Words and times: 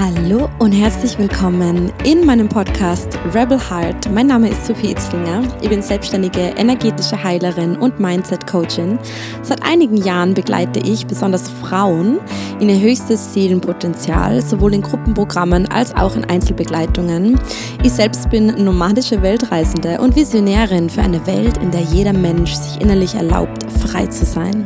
Hallo 0.00 0.48
und 0.58 0.72
herzlich 0.72 1.18
willkommen 1.18 1.92
in 2.04 2.24
meinem 2.24 2.48
Podcast 2.48 3.18
Rebel 3.34 3.58
Heart. 3.58 4.10
Mein 4.10 4.28
Name 4.28 4.48
ist 4.48 4.64
Sophie 4.64 4.92
Itzlinger. 4.92 5.42
Ich 5.60 5.68
bin 5.68 5.82
selbstständige 5.82 6.54
energetische 6.56 7.22
Heilerin 7.22 7.76
und 7.76 8.00
Mindset 8.00 8.46
Coachin. 8.46 8.98
Seit 9.42 9.62
einigen 9.62 9.98
Jahren 9.98 10.32
begleite 10.32 10.80
ich 10.80 11.06
besonders 11.06 11.50
Frauen 11.50 12.18
in 12.60 12.70
ihr 12.70 12.80
höchstes 12.80 13.34
Seelenpotenzial, 13.34 14.40
sowohl 14.40 14.72
in 14.72 14.80
Gruppenprogrammen 14.80 15.70
als 15.70 15.94
auch 15.94 16.16
in 16.16 16.24
Einzelbegleitungen. 16.24 17.38
Ich 17.82 17.92
selbst 17.92 18.30
bin 18.30 18.46
nomadische 18.64 19.20
Weltreisende 19.20 20.00
und 20.00 20.16
Visionärin 20.16 20.88
für 20.88 21.02
eine 21.02 21.26
Welt, 21.26 21.58
in 21.58 21.72
der 21.72 21.82
jeder 21.82 22.14
Mensch 22.14 22.54
sich 22.54 22.80
innerlich 22.80 23.16
erlaubt, 23.16 23.70
frei 23.70 24.06
zu 24.06 24.24
sein. 24.24 24.64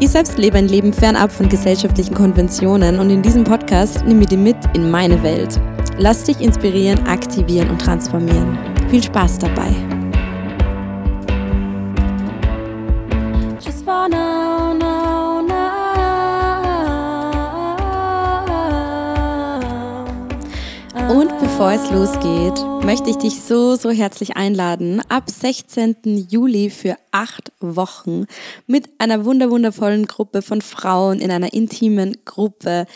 Ich 0.00 0.10
selbst 0.10 0.38
lebe 0.38 0.56
ein 0.58 0.68
Leben 0.68 0.92
fernab 0.92 1.32
von 1.32 1.48
gesellschaftlichen 1.48 2.14
Konventionen 2.14 3.00
und 3.00 3.10
in 3.10 3.20
diesem 3.20 3.42
Podcast 3.42 4.04
nehme 4.04 4.22
ich 4.22 4.28
dich 4.28 4.38
mit 4.38 4.56
in 4.72 4.92
meine 4.92 5.20
Welt. 5.24 5.60
Lass 5.98 6.22
dich 6.22 6.40
inspirieren, 6.40 7.04
aktivieren 7.08 7.68
und 7.68 7.80
transformieren. 7.80 8.56
Viel 8.90 9.02
Spaß 9.02 9.38
dabei. 9.38 9.74
Und 21.08 21.36
bevor 21.40 21.72
es 21.72 21.90
losgeht, 21.90 22.84
möchte 22.84 23.10
ich 23.10 23.16
dich 23.16 23.40
so, 23.40 23.74
so 23.74 23.90
herzlich 23.90 24.36
einladen, 24.36 25.02
ab 25.08 25.24
16. 25.28 26.28
Juli 26.30 26.70
für 26.70 26.96
acht 27.12 27.52
Wochen 27.60 28.26
mit 28.66 28.88
einer 28.98 29.24
wunderwundervollen 29.24 30.06
Gruppe 30.06 30.42
von 30.42 30.62
Frauen 30.62 31.20
in 31.20 31.30
einer 31.30 31.52
intimen 31.52 32.16
Gruppe 32.24 32.86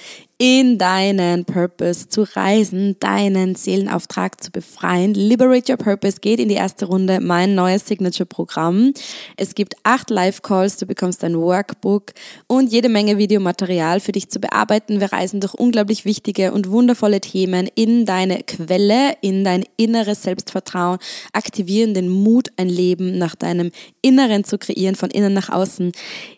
in 0.44 0.76
deinen 0.76 1.44
Purpose 1.44 2.08
zu 2.08 2.22
reisen, 2.34 2.96
deinen 2.98 3.54
Seelenauftrag 3.54 4.42
zu 4.42 4.50
befreien. 4.50 5.14
Liberate 5.14 5.70
Your 5.70 5.78
Purpose 5.78 6.18
geht 6.20 6.40
in 6.40 6.48
die 6.48 6.56
erste 6.56 6.86
Runde, 6.86 7.20
mein 7.20 7.54
neues 7.54 7.86
Signature-Programm. 7.86 8.92
Es 9.36 9.54
gibt 9.54 9.76
acht 9.84 10.10
Live-Calls, 10.10 10.78
du 10.78 10.86
bekommst 10.86 11.22
ein 11.22 11.38
Workbook 11.38 12.06
und 12.48 12.72
jede 12.72 12.88
Menge 12.88 13.18
Videomaterial 13.18 14.00
für 14.00 14.10
dich 14.10 14.30
zu 14.30 14.40
bearbeiten. 14.40 14.98
Wir 14.98 15.12
reisen 15.12 15.38
durch 15.38 15.54
unglaublich 15.54 16.04
wichtige 16.04 16.50
und 16.50 16.68
wundervolle 16.72 17.20
Themen 17.20 17.68
in 17.76 18.04
deine 18.04 18.42
Quelle, 18.42 19.14
in 19.20 19.44
dein 19.44 19.64
inneres 19.76 20.24
Selbstvertrauen, 20.24 20.98
aktivieren 21.32 21.94
den 21.94 22.08
Mut, 22.08 22.48
ein 22.56 22.68
Leben 22.68 23.16
nach 23.16 23.36
deinem 23.36 23.70
Inneren 24.02 24.44
zu 24.44 24.58
kreieren, 24.58 24.96
von 24.96 25.10
innen 25.10 25.32
nach 25.32 25.48
außen. 25.48 25.92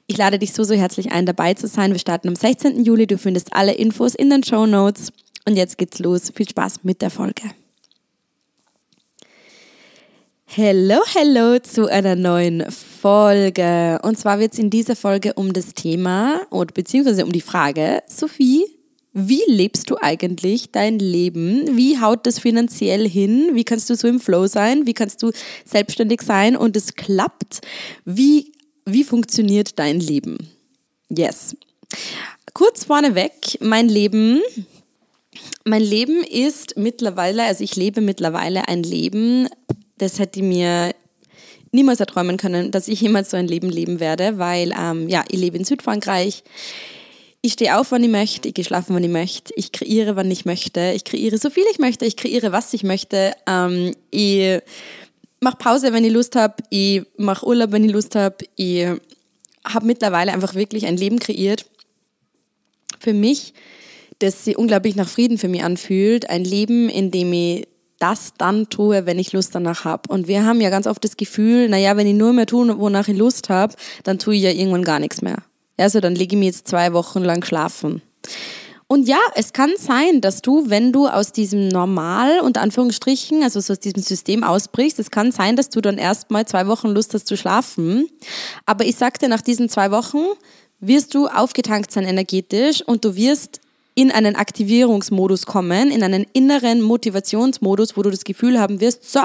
Ich 0.06 0.16
lade 0.16 0.38
dich 0.38 0.52
so, 0.52 0.62
so 0.64 0.74
herzlich 0.74 1.10
ein, 1.10 1.26
dabei 1.26 1.54
zu 1.54 1.66
sein. 1.66 1.92
Wir 1.92 1.98
starten 1.98 2.28
am 2.28 2.36
16. 2.36 2.84
Juli. 2.84 3.06
Du 3.06 3.18
findest 3.18 3.52
alle 3.54 3.72
Infos 3.72 4.14
in 4.14 4.30
den 4.30 4.44
Show 4.44 4.66
Notes. 4.66 5.12
Und 5.46 5.56
jetzt 5.56 5.78
geht's 5.78 5.98
los. 5.98 6.30
Viel 6.34 6.48
Spaß 6.48 6.84
mit 6.84 7.02
der 7.02 7.10
Folge. 7.10 7.50
Hello, 10.46 11.00
hello 11.14 11.58
zu 11.58 11.90
einer 11.90 12.14
neuen 12.14 12.70
Folge. 12.70 13.98
Und 14.02 14.16
zwar 14.16 14.38
wird 14.38 14.52
es 14.52 14.60
in 14.60 14.70
dieser 14.70 14.94
Folge 14.94 15.34
um 15.34 15.52
das 15.52 15.74
Thema 15.74 16.42
oder 16.50 16.72
beziehungsweise 16.72 17.24
um 17.24 17.32
die 17.32 17.40
Frage, 17.40 18.04
Sophie, 18.06 18.64
wie 19.14 19.42
lebst 19.46 19.88
du 19.90 19.96
eigentlich 20.00 20.72
dein 20.72 20.98
Leben? 20.98 21.76
Wie 21.76 22.00
haut 22.00 22.26
das 22.26 22.40
finanziell 22.40 23.08
hin? 23.08 23.50
Wie 23.52 23.64
kannst 23.64 23.88
du 23.88 23.94
so 23.94 24.08
im 24.08 24.20
Flow 24.20 24.46
sein? 24.48 24.86
Wie 24.86 24.94
kannst 24.94 25.22
du 25.22 25.30
selbstständig 25.64 26.20
sein 26.22 26.56
und 26.56 26.76
es 26.76 26.94
klappt? 26.96 27.60
Wie 28.04 28.52
wie 28.86 29.04
funktioniert 29.04 29.78
dein 29.78 30.00
Leben? 30.00 30.38
Yes. 31.08 31.56
Kurz 32.52 32.84
vorneweg, 32.84 33.32
mein 33.60 33.88
Leben, 33.88 34.40
mein 35.64 35.82
Leben 35.82 36.22
ist 36.22 36.76
mittlerweile, 36.76 37.44
also 37.44 37.64
ich 37.64 37.76
lebe 37.76 38.00
mittlerweile 38.00 38.68
ein 38.68 38.82
Leben, 38.82 39.48
das 39.98 40.18
hätte 40.18 40.42
mir 40.42 40.94
niemals 41.72 42.00
erträumen 42.00 42.36
können, 42.36 42.70
dass 42.70 42.88
ich 42.88 43.00
jemals 43.00 43.30
so 43.30 43.36
ein 43.36 43.48
Leben 43.48 43.68
leben 43.68 44.00
werde, 44.00 44.38
weil 44.38 44.72
ähm, 44.78 45.08
ja, 45.08 45.24
ich 45.28 45.40
lebe 45.40 45.56
in 45.56 45.64
Südfrankreich. 45.64 46.44
Ich 47.44 47.52
stehe 47.52 47.78
auf, 47.78 47.92
wann 47.92 48.02
ich 48.02 48.08
möchte, 48.08 48.48
ich 48.48 48.54
gehe 48.54 48.64
schlafen, 48.64 48.94
wann 48.94 49.04
ich 49.04 49.10
möchte, 49.10 49.52
ich 49.54 49.70
kreiere, 49.70 50.16
wann 50.16 50.30
ich 50.30 50.46
möchte, 50.46 50.92
ich 50.96 51.04
kreiere 51.04 51.36
so 51.36 51.50
viel 51.50 51.66
ich 51.70 51.78
möchte, 51.78 52.06
ich 52.06 52.16
kreiere, 52.16 52.52
was 52.52 52.72
ich 52.72 52.84
möchte. 52.84 53.34
Ähm, 53.46 53.94
ich 54.10 54.62
mache 55.40 55.58
Pause, 55.58 55.92
wenn 55.92 56.06
ich 56.06 56.12
Lust 56.14 56.36
habe, 56.36 56.54
ich 56.70 57.02
mache 57.18 57.46
Urlaub, 57.46 57.70
wenn 57.70 57.84
ich 57.84 57.92
Lust 57.92 58.14
habe. 58.14 58.38
Ich 58.56 58.86
habe 59.62 59.84
mittlerweile 59.84 60.32
einfach 60.32 60.54
wirklich 60.54 60.86
ein 60.86 60.96
Leben 60.96 61.18
kreiert 61.18 61.66
für 62.98 63.12
mich, 63.12 63.52
das 64.20 64.46
sich 64.46 64.56
unglaublich 64.56 64.96
nach 64.96 65.10
Frieden 65.10 65.36
für 65.36 65.48
mich 65.48 65.64
anfühlt. 65.64 66.30
Ein 66.30 66.44
Leben, 66.44 66.88
in 66.88 67.10
dem 67.10 67.30
ich 67.34 67.68
das 67.98 68.32
dann 68.38 68.70
tue, 68.70 69.04
wenn 69.04 69.18
ich 69.18 69.34
Lust 69.34 69.54
danach 69.54 69.84
habe. 69.84 70.10
Und 70.10 70.28
wir 70.28 70.46
haben 70.46 70.62
ja 70.62 70.70
ganz 70.70 70.86
oft 70.86 71.04
das 71.04 71.18
Gefühl, 71.18 71.68
naja, 71.68 71.94
wenn 71.98 72.06
ich 72.06 72.14
nur 72.14 72.32
mehr 72.32 72.46
tue, 72.46 72.78
wonach 72.78 73.08
ich 73.08 73.18
Lust 73.18 73.50
habe, 73.50 73.74
dann 74.02 74.18
tue 74.18 74.36
ich 74.36 74.42
ja 74.44 74.50
irgendwann 74.50 74.84
gar 74.84 74.98
nichts 74.98 75.20
mehr. 75.20 75.42
Also 75.76 76.00
dann 76.00 76.14
lege 76.14 76.36
ich 76.36 76.38
mich 76.38 76.46
jetzt 76.46 76.68
zwei 76.68 76.92
Wochen 76.92 77.22
lang 77.22 77.44
schlafen. 77.44 78.02
Und 78.86 79.08
ja, 79.08 79.18
es 79.34 79.52
kann 79.52 79.72
sein, 79.78 80.20
dass 80.20 80.42
du, 80.42 80.68
wenn 80.68 80.92
du 80.92 81.08
aus 81.08 81.32
diesem 81.32 81.68
Normal, 81.68 82.40
unter 82.40 82.60
Anführungsstrichen, 82.60 83.42
also 83.42 83.58
so 83.60 83.72
aus 83.72 83.80
diesem 83.80 84.02
System 84.02 84.44
ausbrichst, 84.44 84.98
es 84.98 85.10
kann 85.10 85.32
sein, 85.32 85.56
dass 85.56 85.70
du 85.70 85.80
dann 85.80 85.96
erstmal 85.96 86.46
zwei 86.46 86.66
Wochen 86.66 86.88
Lust 86.88 87.14
hast 87.14 87.26
zu 87.26 87.36
schlafen. 87.36 88.06
Aber 88.66 88.84
ich 88.84 88.96
sagte, 88.96 89.28
nach 89.28 89.40
diesen 89.40 89.68
zwei 89.68 89.90
Wochen 89.90 90.24
wirst 90.80 91.14
du 91.14 91.28
aufgetankt 91.28 91.92
sein 91.92 92.04
energetisch 92.04 92.82
und 92.82 93.04
du 93.04 93.16
wirst 93.16 93.60
in 93.94 94.10
einen 94.10 94.36
Aktivierungsmodus 94.36 95.46
kommen, 95.46 95.90
in 95.90 96.02
einen 96.02 96.26
inneren 96.32 96.82
Motivationsmodus, 96.82 97.96
wo 97.96 98.02
du 98.02 98.10
das 98.10 98.24
Gefühl 98.24 98.60
haben 98.60 98.80
wirst, 98.80 99.10
so, 99.10 99.20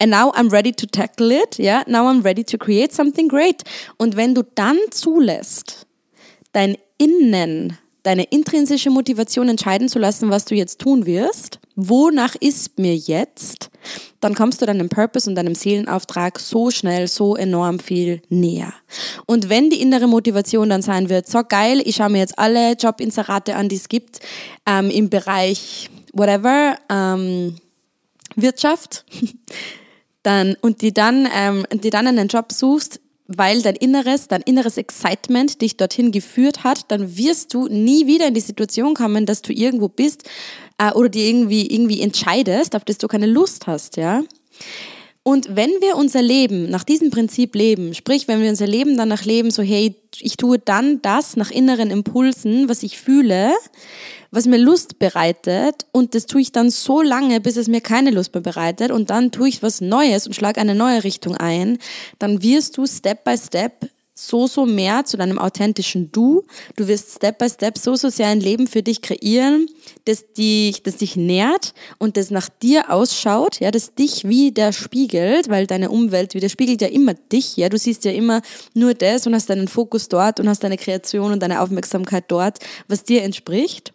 and 0.00 0.10
now 0.10 0.32
I'm 0.34 0.48
ready 0.50 0.72
to 0.72 0.86
tackle 0.86 1.30
it, 1.30 1.58
yeah, 1.58 1.82
now 1.86 2.06
I'm 2.06 2.22
ready 2.22 2.44
to 2.44 2.58
create 2.58 2.92
something 2.92 3.28
great. 3.28 3.62
Und 3.98 4.16
wenn 4.16 4.34
du 4.34 4.42
dann 4.54 4.78
zulässt, 4.90 5.86
dein 6.52 6.76
Innen 6.98 7.78
deine 8.08 8.24
intrinsische 8.24 8.88
Motivation 8.88 9.50
entscheiden 9.50 9.88
zu 9.88 9.98
lassen, 9.98 10.30
was 10.30 10.46
du 10.46 10.54
jetzt 10.54 10.80
tun 10.80 11.04
wirst, 11.04 11.58
wonach 11.76 12.34
ist 12.36 12.78
mir 12.78 12.96
jetzt, 12.96 13.70
dann 14.20 14.34
kommst 14.34 14.62
du 14.62 14.66
deinem 14.66 14.88
Purpose 14.88 15.28
und 15.28 15.36
deinem 15.36 15.54
Seelenauftrag 15.54 16.38
so 16.38 16.70
schnell, 16.70 17.06
so 17.06 17.36
enorm 17.36 17.78
viel 17.78 18.22
näher. 18.30 18.72
Und 19.26 19.50
wenn 19.50 19.68
die 19.68 19.82
innere 19.82 20.06
Motivation 20.06 20.70
dann 20.70 20.80
sein 20.80 21.10
wird, 21.10 21.28
so 21.28 21.42
geil, 21.46 21.82
ich 21.84 21.96
schaue 21.96 22.08
mir 22.08 22.18
jetzt 22.18 22.38
alle 22.38 22.72
Jobinserate 22.72 23.54
an, 23.54 23.68
die 23.68 23.76
es 23.76 23.88
gibt 23.88 24.20
ähm, 24.64 24.88
im 24.90 25.10
Bereich 25.10 25.90
whatever, 26.14 26.76
ähm, 26.88 27.56
Wirtschaft, 28.36 29.04
dann, 30.22 30.56
und 30.60 30.82
die 30.82 30.92
dann, 30.92 31.28
ähm, 31.34 31.64
die 31.72 31.90
dann 31.90 32.06
einen 32.06 32.28
Job 32.28 32.52
suchst, 32.52 33.00
weil 33.28 33.60
dein 33.62 33.76
inneres, 33.76 34.26
dein 34.28 34.40
inneres 34.40 34.78
Excitement 34.78 35.60
dich 35.60 35.76
dorthin 35.76 36.12
geführt 36.12 36.64
hat, 36.64 36.90
dann 36.90 37.16
wirst 37.16 37.52
du 37.52 37.68
nie 37.68 38.06
wieder 38.06 38.26
in 38.26 38.34
die 38.34 38.40
Situation 38.40 38.94
kommen, 38.94 39.26
dass 39.26 39.42
du 39.42 39.52
irgendwo 39.52 39.88
bist 39.88 40.28
äh, 40.78 40.90
oder 40.92 41.10
dir 41.10 41.26
irgendwie, 41.26 41.66
irgendwie 41.66 42.00
entscheidest, 42.00 42.74
auf 42.74 42.84
das 42.84 42.98
du 42.98 43.06
keine 43.06 43.26
Lust 43.26 43.66
hast, 43.66 43.96
ja. 43.98 44.22
Und 45.28 45.54
wenn 45.54 45.72
wir 45.82 45.96
unser 45.96 46.22
Leben 46.22 46.70
nach 46.70 46.84
diesem 46.84 47.10
Prinzip 47.10 47.54
leben, 47.54 47.92
sprich, 47.92 48.28
wenn 48.28 48.40
wir 48.40 48.48
unser 48.48 48.66
Leben 48.66 48.96
danach 48.96 49.26
leben, 49.26 49.50
so 49.50 49.62
hey, 49.62 49.94
ich 50.20 50.38
tue 50.38 50.58
dann 50.58 51.02
das 51.02 51.36
nach 51.36 51.50
inneren 51.50 51.90
Impulsen, 51.90 52.70
was 52.70 52.82
ich 52.82 52.98
fühle, 52.98 53.52
was 54.30 54.46
mir 54.46 54.56
Lust 54.56 54.98
bereitet 54.98 55.84
und 55.92 56.14
das 56.14 56.24
tue 56.24 56.40
ich 56.40 56.52
dann 56.52 56.70
so 56.70 57.02
lange, 57.02 57.42
bis 57.42 57.58
es 57.58 57.68
mir 57.68 57.82
keine 57.82 58.10
Lust 58.10 58.32
mehr 58.32 58.40
bereitet 58.40 58.90
und 58.90 59.10
dann 59.10 59.30
tue 59.30 59.50
ich 59.50 59.62
was 59.62 59.82
Neues 59.82 60.26
und 60.26 60.32
schlage 60.32 60.62
eine 60.62 60.74
neue 60.74 61.04
Richtung 61.04 61.36
ein, 61.36 61.76
dann 62.18 62.42
wirst 62.42 62.78
du 62.78 62.86
Step 62.86 63.24
by 63.24 63.36
Step 63.36 63.90
so, 64.20 64.48
so 64.48 64.66
mehr 64.66 65.04
zu 65.04 65.16
deinem 65.16 65.38
authentischen 65.38 66.10
Du. 66.10 66.44
Du 66.74 66.88
wirst 66.88 67.12
Step 67.12 67.38
by 67.38 67.48
Step 67.48 67.78
so, 67.78 67.94
so 67.94 68.08
sehr 68.08 68.26
ein 68.26 68.40
Leben 68.40 68.66
für 68.66 68.82
dich 68.82 69.00
kreieren, 69.00 69.68
das 70.06 70.32
dich, 70.32 70.82
das 70.82 70.96
dich 70.96 71.14
nährt 71.14 71.72
und 71.98 72.16
das 72.16 72.32
nach 72.32 72.48
dir 72.48 72.90
ausschaut, 72.90 73.60
ja, 73.60 73.70
das 73.70 73.94
dich 73.94 74.26
wieder 74.26 74.72
spiegelt, 74.72 75.48
weil 75.48 75.68
deine 75.68 75.90
Umwelt 75.90 76.34
widerspiegelt 76.34 76.82
ja 76.82 76.88
immer 76.88 77.14
dich, 77.14 77.56
ja. 77.56 77.68
Du 77.68 77.78
siehst 77.78 78.04
ja 78.04 78.10
immer 78.10 78.42
nur 78.74 78.94
das 78.94 79.24
und 79.28 79.36
hast 79.36 79.50
deinen 79.50 79.68
Fokus 79.68 80.08
dort 80.08 80.40
und 80.40 80.48
hast 80.48 80.64
deine 80.64 80.78
Kreation 80.78 81.30
und 81.30 81.40
deine 81.40 81.60
Aufmerksamkeit 81.60 82.24
dort, 82.26 82.58
was 82.88 83.04
dir 83.04 83.22
entspricht 83.22 83.92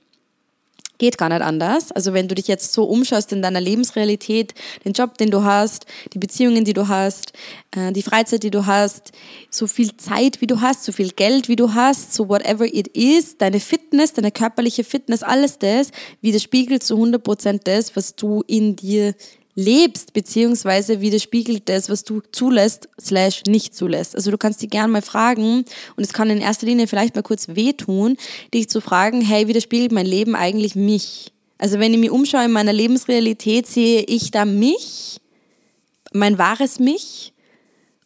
geht 1.03 1.17
gar 1.17 1.27
nicht 1.27 1.41
anders. 1.41 1.91
Also 1.91 2.13
wenn 2.13 2.29
du 2.29 2.35
dich 2.35 2.47
jetzt 2.47 2.71
so 2.71 2.85
umschaust 2.85 3.33
in 3.33 3.41
deiner 3.41 3.59
Lebensrealität, 3.59 4.53
den 4.85 4.93
Job, 4.93 5.17
den 5.17 5.31
du 5.31 5.43
hast, 5.43 5.85
die 6.13 6.17
Beziehungen, 6.17 6.63
die 6.63 6.71
du 6.71 6.87
hast, 6.87 7.33
äh, 7.75 7.91
die 7.91 8.03
Freizeit, 8.03 8.41
die 8.43 8.51
du 8.51 8.67
hast, 8.67 9.11
so 9.49 9.67
viel 9.67 9.97
Zeit, 9.97 10.39
wie 10.39 10.47
du 10.47 10.61
hast, 10.61 10.85
so 10.85 10.93
viel 10.93 11.09
Geld, 11.09 11.49
wie 11.49 11.57
du 11.57 11.73
hast, 11.73 12.13
so 12.13 12.29
whatever 12.29 12.63
it 12.63 12.87
is, 12.95 13.37
deine 13.37 13.59
Fitness, 13.59 14.13
deine 14.13 14.31
körperliche 14.31 14.85
Fitness, 14.85 15.23
alles 15.23 15.59
das 15.59 15.91
widerspiegelt 16.21 16.83
zu 16.83 16.95
100% 16.95 17.59
das, 17.65 17.97
was 17.97 18.15
du 18.15 18.41
in 18.47 18.77
dir 18.77 19.13
lebst, 19.55 20.13
beziehungsweise 20.13 21.01
widerspiegelt 21.01 21.69
das, 21.69 21.89
was 21.89 22.03
du 22.03 22.21
zulässt, 22.31 22.89
slash 22.99 23.43
nicht 23.47 23.75
zulässt. 23.75 24.15
Also 24.15 24.31
du 24.31 24.37
kannst 24.37 24.61
dich 24.61 24.69
gerne 24.69 24.91
mal 24.91 25.01
fragen, 25.01 25.65
und 25.95 26.03
es 26.03 26.13
kann 26.13 26.29
in 26.29 26.39
erster 26.41 26.65
Linie 26.65 26.87
vielleicht 26.87 27.15
mal 27.15 27.21
kurz 27.21 27.47
wehtun, 27.49 28.17
dich 28.53 28.69
zu 28.69 28.81
fragen, 28.81 29.21
hey, 29.21 29.47
widerspiegelt 29.47 29.91
mein 29.91 30.05
Leben 30.05 30.35
eigentlich 30.35 30.75
mich? 30.75 31.31
Also 31.57 31.79
wenn 31.79 31.93
ich 31.93 31.99
mich 31.99 32.11
umschaue 32.11 32.45
in 32.45 32.51
meiner 32.51 32.73
Lebensrealität, 32.73 33.67
sehe 33.67 34.01
ich 34.01 34.31
da 34.31 34.45
mich, 34.45 35.19
mein 36.13 36.37
wahres 36.37 36.79
Mich, 36.79 37.33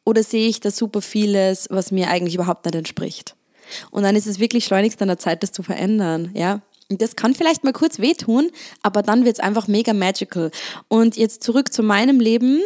oder 0.06 0.24
sehe 0.24 0.48
ich 0.48 0.62
da 0.62 0.72
super 0.72 1.02
vieles, 1.02 1.68
was 1.70 1.92
mir 1.92 2.10
eigentlich 2.10 2.36
überhaupt 2.36 2.66
nicht 2.66 2.76
entspricht? 2.76 3.36
Und 3.92 4.04
dann 4.04 4.16
ist 4.16 4.28
es 4.28 4.40
wirklich 4.40 4.64
schleunigst 4.64 5.02
an 5.02 5.10
der 5.10 5.18
Zeit, 5.18 5.44
das 5.44 5.52
zu 5.52 5.64
verändern, 5.64 6.32
ja. 6.34 6.62
Das 6.89 7.16
kann 7.16 7.34
vielleicht 7.34 7.63
mal 7.63 7.74
kurz 7.74 8.00
wehtun, 8.00 8.50
aber 8.81 9.01
dann 9.01 9.25
wird 9.25 9.38
es 9.38 9.44
einfach 9.44 9.68
mega 9.68 9.94
magical. 9.94 10.51
Und 10.88 11.18
jetzt 11.18 11.44
zurück 11.44 11.74
zu 11.74 11.84
meinem 11.84 12.19
Leben 12.19 12.62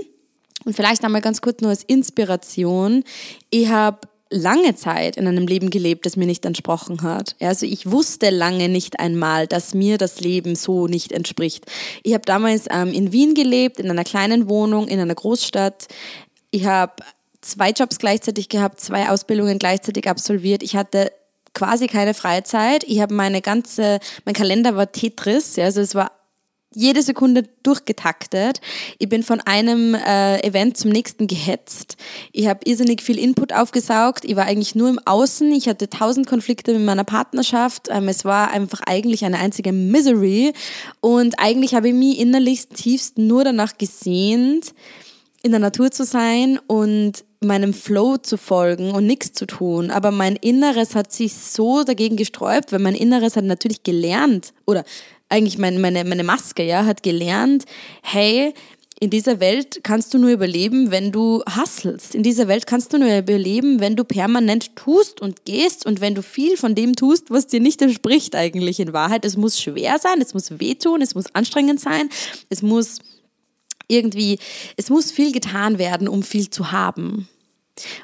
und 0.63 0.75
vielleicht 0.75 1.03
einmal 1.03 1.21
ganz 1.21 1.41
kurz 1.41 1.61
nur 1.61 1.71
als 1.71 1.83
Inspiration. 1.83 3.03
Ich 3.49 3.69
habe 3.69 3.99
lange 4.29 4.75
Zeit 4.75 5.17
in 5.17 5.27
einem 5.27 5.45
Leben 5.45 5.69
gelebt, 5.69 6.05
das 6.05 6.15
mir 6.15 6.25
nicht 6.25 6.45
entsprochen 6.45 7.01
hat. 7.01 7.35
Also 7.39 7.65
ich 7.65 7.91
wusste 7.91 8.29
lange 8.29 8.69
nicht 8.69 8.99
einmal, 8.99 9.45
dass 9.45 9.73
mir 9.73 9.97
das 9.97 10.21
Leben 10.21 10.55
so 10.55 10.87
nicht 10.87 11.11
entspricht. 11.11 11.65
Ich 12.03 12.13
habe 12.13 12.23
damals 12.25 12.65
ähm, 12.69 12.93
in 12.93 13.11
Wien 13.11 13.33
gelebt, 13.33 13.79
in 13.79 13.89
einer 13.89 14.05
kleinen 14.05 14.47
Wohnung, 14.47 14.87
in 14.87 14.99
einer 14.99 15.15
Großstadt. 15.15 15.87
Ich 16.49 16.65
habe 16.65 16.93
zwei 17.41 17.71
Jobs 17.71 17.97
gleichzeitig 17.97 18.49
gehabt, 18.49 18.79
zwei 18.79 19.09
Ausbildungen 19.09 19.59
gleichzeitig 19.59 20.07
absolviert. 20.07 20.63
Ich 20.63 20.75
hatte 20.75 21.11
quasi 21.53 21.87
keine 21.87 22.13
Freizeit. 22.13 22.83
Ich 22.85 23.01
habe 23.01 23.13
meine 23.13 23.41
ganze, 23.41 23.99
mein 24.25 24.35
Kalender 24.35 24.75
war 24.75 24.91
Tetris, 24.91 25.55
ja, 25.55 25.65
also 25.65 25.81
es 25.81 25.95
war 25.95 26.11
jede 26.73 27.01
Sekunde 27.01 27.43
durchgetaktet. 27.63 28.61
Ich 28.97 29.09
bin 29.09 29.23
von 29.23 29.41
einem 29.41 29.93
äh, 29.93 30.39
Event 30.41 30.77
zum 30.77 30.91
nächsten 30.91 31.27
gehetzt. 31.27 31.97
Ich 32.31 32.47
habe 32.47 32.61
irrsinnig 32.63 33.01
viel 33.01 33.19
Input 33.19 33.51
aufgesaugt. 33.51 34.23
Ich 34.23 34.37
war 34.37 34.45
eigentlich 34.45 34.73
nur 34.73 34.89
im 34.89 34.99
Außen. 35.03 35.51
Ich 35.51 35.67
hatte 35.67 35.89
tausend 35.89 36.27
Konflikte 36.27 36.73
mit 36.73 36.83
meiner 36.83 37.03
Partnerschaft. 37.03 37.89
Ähm, 37.89 38.07
es 38.07 38.23
war 38.23 38.51
einfach 38.51 38.79
eigentlich 38.85 39.25
eine 39.25 39.39
einzige 39.39 39.73
Misery. 39.73 40.53
Und 41.01 41.39
eigentlich 41.39 41.75
habe 41.75 41.89
ich 41.89 41.93
mich 41.93 42.19
innerlich 42.19 42.69
tiefst 42.69 43.17
nur 43.17 43.43
danach 43.43 43.77
gesehnt, 43.77 44.73
in 45.43 45.51
der 45.51 45.59
Natur 45.59 45.91
zu 45.91 46.05
sein 46.05 46.57
und 46.67 47.25
meinem 47.43 47.73
Flow 47.73 48.17
zu 48.17 48.37
folgen 48.37 48.91
und 48.91 49.07
nichts 49.07 49.33
zu 49.33 49.45
tun. 49.47 49.89
Aber 49.89 50.11
mein 50.11 50.35
Inneres 50.35 50.95
hat 50.95 51.11
sich 51.11 51.33
so 51.33 51.83
dagegen 51.83 52.15
gesträubt, 52.15 52.71
weil 52.71 52.79
mein 52.79 52.95
Inneres 52.95 53.35
hat 53.35 53.45
natürlich 53.45 53.83
gelernt, 53.83 54.53
oder 54.65 54.85
eigentlich 55.27 55.57
meine, 55.57 55.79
meine, 55.79 56.03
meine 56.03 56.23
Maske, 56.23 56.63
ja, 56.63 56.85
hat 56.85 57.03
gelernt, 57.03 57.65
hey, 58.03 58.53
in 58.99 59.09
dieser 59.09 59.39
Welt 59.39 59.79
kannst 59.83 60.13
du 60.13 60.19
nur 60.19 60.29
überleben, 60.29 60.91
wenn 60.91 61.11
du 61.11 61.41
hustlest. 61.57 62.13
In 62.13 62.21
dieser 62.21 62.47
Welt 62.47 62.67
kannst 62.67 62.93
du 62.93 62.99
nur 62.99 63.17
überleben, 63.17 63.79
wenn 63.79 63.95
du 63.95 64.03
permanent 64.03 64.75
tust 64.75 65.21
und 65.21 65.43
gehst 65.43 65.87
und 65.87 66.01
wenn 66.01 66.13
du 66.13 66.21
viel 66.21 66.55
von 66.55 66.75
dem 66.75 66.95
tust, 66.95 67.31
was 67.31 67.47
dir 67.47 67.61
nicht 67.61 67.81
entspricht 67.81 68.35
eigentlich 68.35 68.79
in 68.79 68.93
Wahrheit. 68.93 69.25
Es 69.25 69.37
muss 69.37 69.59
schwer 69.59 69.97
sein, 69.97 70.21
es 70.21 70.35
muss 70.35 70.59
wehtun, 70.59 71.01
es 71.01 71.15
muss 71.15 71.33
anstrengend 71.33 71.79
sein, 71.79 72.09
es 72.49 72.61
muss 72.61 72.99
irgendwie, 73.91 74.39
es 74.77 74.89
muss 74.89 75.11
viel 75.11 75.31
getan 75.31 75.77
werden, 75.77 76.07
um 76.07 76.23
viel 76.23 76.49
zu 76.49 76.71
haben. 76.71 77.27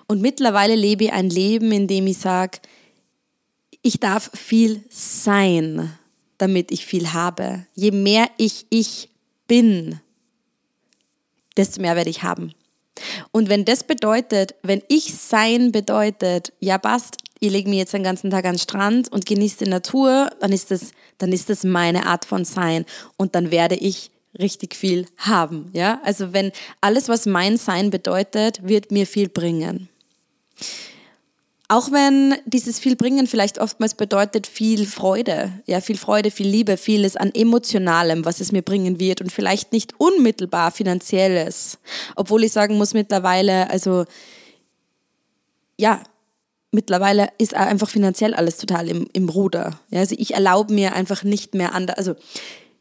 Und 0.08 0.22
mittlerweile 0.22 0.76
lebe 0.76 1.06
ich 1.06 1.14
ein 1.14 1.30
Leben, 1.30 1.72
in 1.72 1.88
dem 1.88 2.08
ich 2.08 2.18
sage, 2.18 2.60
ich 3.82 4.00
darf 4.00 4.30
viel 4.34 4.84
sein, 4.90 5.98
damit 6.38 6.72
ich 6.72 6.86
viel 6.86 7.14
habe. 7.14 7.66
Je 7.74 7.92
mehr 7.92 8.30
ich 8.38 8.66
ich 8.70 9.10
bin, 9.48 10.00
desto 11.56 11.82
mehr 11.82 11.96
werde 11.96 12.10
ich 12.10 12.24
haben. 12.24 12.54
Und 13.32 13.50
wenn 13.50 13.66
das 13.66 13.84
bedeutet, 13.84 14.56
wenn 14.64 14.82
ich 14.88 15.16
sein 15.16 15.72
bedeutet, 15.72 16.52
ja 16.60 16.78
passt, 16.78 17.18
ich 17.40 17.52
lege 17.52 17.70
mir 17.70 17.78
jetzt 17.78 17.94
den 17.94 18.04
ganzen 18.04 18.32
Tag 18.32 18.46
an 18.46 18.54
den 18.54 18.60
Strand 18.60 19.12
und 19.12 19.26
genieße 19.26 19.66
die 19.66 19.70
Natur, 19.70 20.32
dann 20.40 20.52
ist 20.52 20.72
das, 20.72 20.92
dann 21.20 21.32
ist 21.32 21.50
das 21.50 21.64
meine 21.64 22.08
Art 22.08 22.26
von 22.26 22.46
Sein. 22.46 22.86
Und 23.16 23.36
dann 23.36 23.52
werde 23.52 23.76
ich 23.76 24.10
richtig 24.40 24.76
viel 24.76 25.06
haben. 25.18 25.70
Ja? 25.74 26.02
Also 26.04 26.34
wenn 26.34 26.52
alles, 26.82 27.10
was 27.10 27.26
mein 27.26 27.58
Sein 27.58 27.90
bedeutet, 27.90 28.68
wird 28.68 28.92
mir 28.92 29.08
viel 29.08 29.30
bringen. 29.30 29.90
Auch 31.70 31.92
wenn 31.92 32.36
dieses 32.46 32.80
viel 32.80 32.96
bringen 32.96 33.28
vielleicht 33.28 33.60
oftmals 33.60 33.96
bedeutet 33.96 34.48
viel 34.48 34.86
Freude, 34.86 35.52
ja, 35.66 35.82
viel 35.82 35.98
Freude, 35.98 36.32
viel 36.32 36.48
Liebe, 36.48 36.78
vieles 36.78 37.18
an 37.18 37.32
emotionalem, 37.34 38.24
was 38.24 38.40
es 38.40 38.54
mir 38.54 38.62
bringen 38.62 39.02
wird 39.02 39.20
und 39.20 39.34
vielleicht 39.34 39.74
nicht 39.74 40.00
unmittelbar 40.00 40.72
finanzielles. 40.72 41.78
Obwohl 42.16 42.46
ich 42.46 42.54
sagen 42.54 42.78
muss 42.78 42.94
mittlerweile, 42.94 43.70
also 43.70 44.06
ja, 45.78 46.02
mittlerweile 46.72 47.30
ist 47.38 47.54
einfach 47.54 47.90
finanziell 47.90 48.34
alles 48.34 48.58
total 48.58 48.88
im, 48.88 49.08
im 49.12 49.28
Ruder. 49.28 49.78
Ja, 49.90 50.00
also 50.00 50.16
ich 50.18 50.36
erlaube 50.36 50.74
mir 50.74 50.94
einfach 50.94 51.24
nicht 51.24 51.54
mehr 51.54 51.74
anders, 51.74 51.98
also 51.98 52.16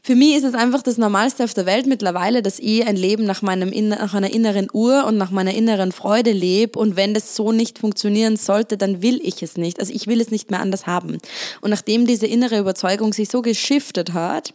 für 0.07 0.15
mich 0.15 0.37
ist 0.37 0.45
es 0.45 0.55
einfach 0.55 0.83
das 0.83 0.99
Normalste 0.99 1.43
auf 1.43 1.53
der 1.53 1.67
Welt 1.67 1.87
mittlerweile, 1.87 2.41
dass 2.41 2.61
ich 2.61 2.87
ein 2.87 2.95
Leben 2.95 3.25
nach, 3.25 3.43
meinem, 3.43 3.71
nach 3.89 4.15
einer 4.15 4.33
inneren 4.33 4.69
Uhr 4.73 5.05
und 5.05 5.17
nach 5.19 5.33
meiner 5.33 5.53
inneren 5.53 5.91
Freude 5.91 6.31
lebe. 6.31 6.79
Und 6.79 6.95
wenn 6.95 7.13
das 7.13 7.35
so 7.35 7.51
nicht 7.51 7.81
funktionieren 7.81 8.37
sollte, 8.37 8.77
dann 8.77 9.03
will 9.03 9.19
ich 9.21 9.43
es 9.43 9.57
nicht. 9.57 9.81
Also 9.81 9.93
ich 9.93 10.07
will 10.07 10.21
es 10.21 10.31
nicht 10.31 10.49
mehr 10.49 10.61
anders 10.61 10.87
haben. 10.87 11.19
Und 11.61 11.71
nachdem 11.71 12.07
diese 12.07 12.29
innere 12.29 12.57
Überzeugung 12.57 13.13
sich 13.13 13.29
so 13.29 13.43
geschiftet 13.43 14.13
hat, 14.13 14.55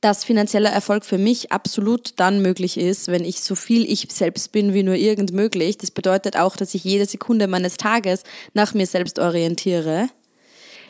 dass 0.00 0.24
finanzieller 0.24 0.70
Erfolg 0.70 1.04
für 1.04 1.18
mich 1.18 1.52
absolut 1.52 2.14
dann 2.16 2.42
möglich 2.42 2.76
ist, 2.76 3.06
wenn 3.06 3.24
ich 3.24 3.40
so 3.42 3.54
viel 3.54 3.88
ich 3.88 4.08
selbst 4.10 4.50
bin 4.50 4.74
wie 4.74 4.82
nur 4.82 4.96
irgend 4.96 5.32
möglich. 5.32 5.78
Das 5.78 5.92
bedeutet 5.92 6.36
auch, 6.36 6.56
dass 6.56 6.74
ich 6.74 6.82
jede 6.82 7.06
Sekunde 7.06 7.46
meines 7.46 7.76
Tages 7.76 8.24
nach 8.52 8.74
mir 8.74 8.88
selbst 8.88 9.20
orientiere. 9.20 10.08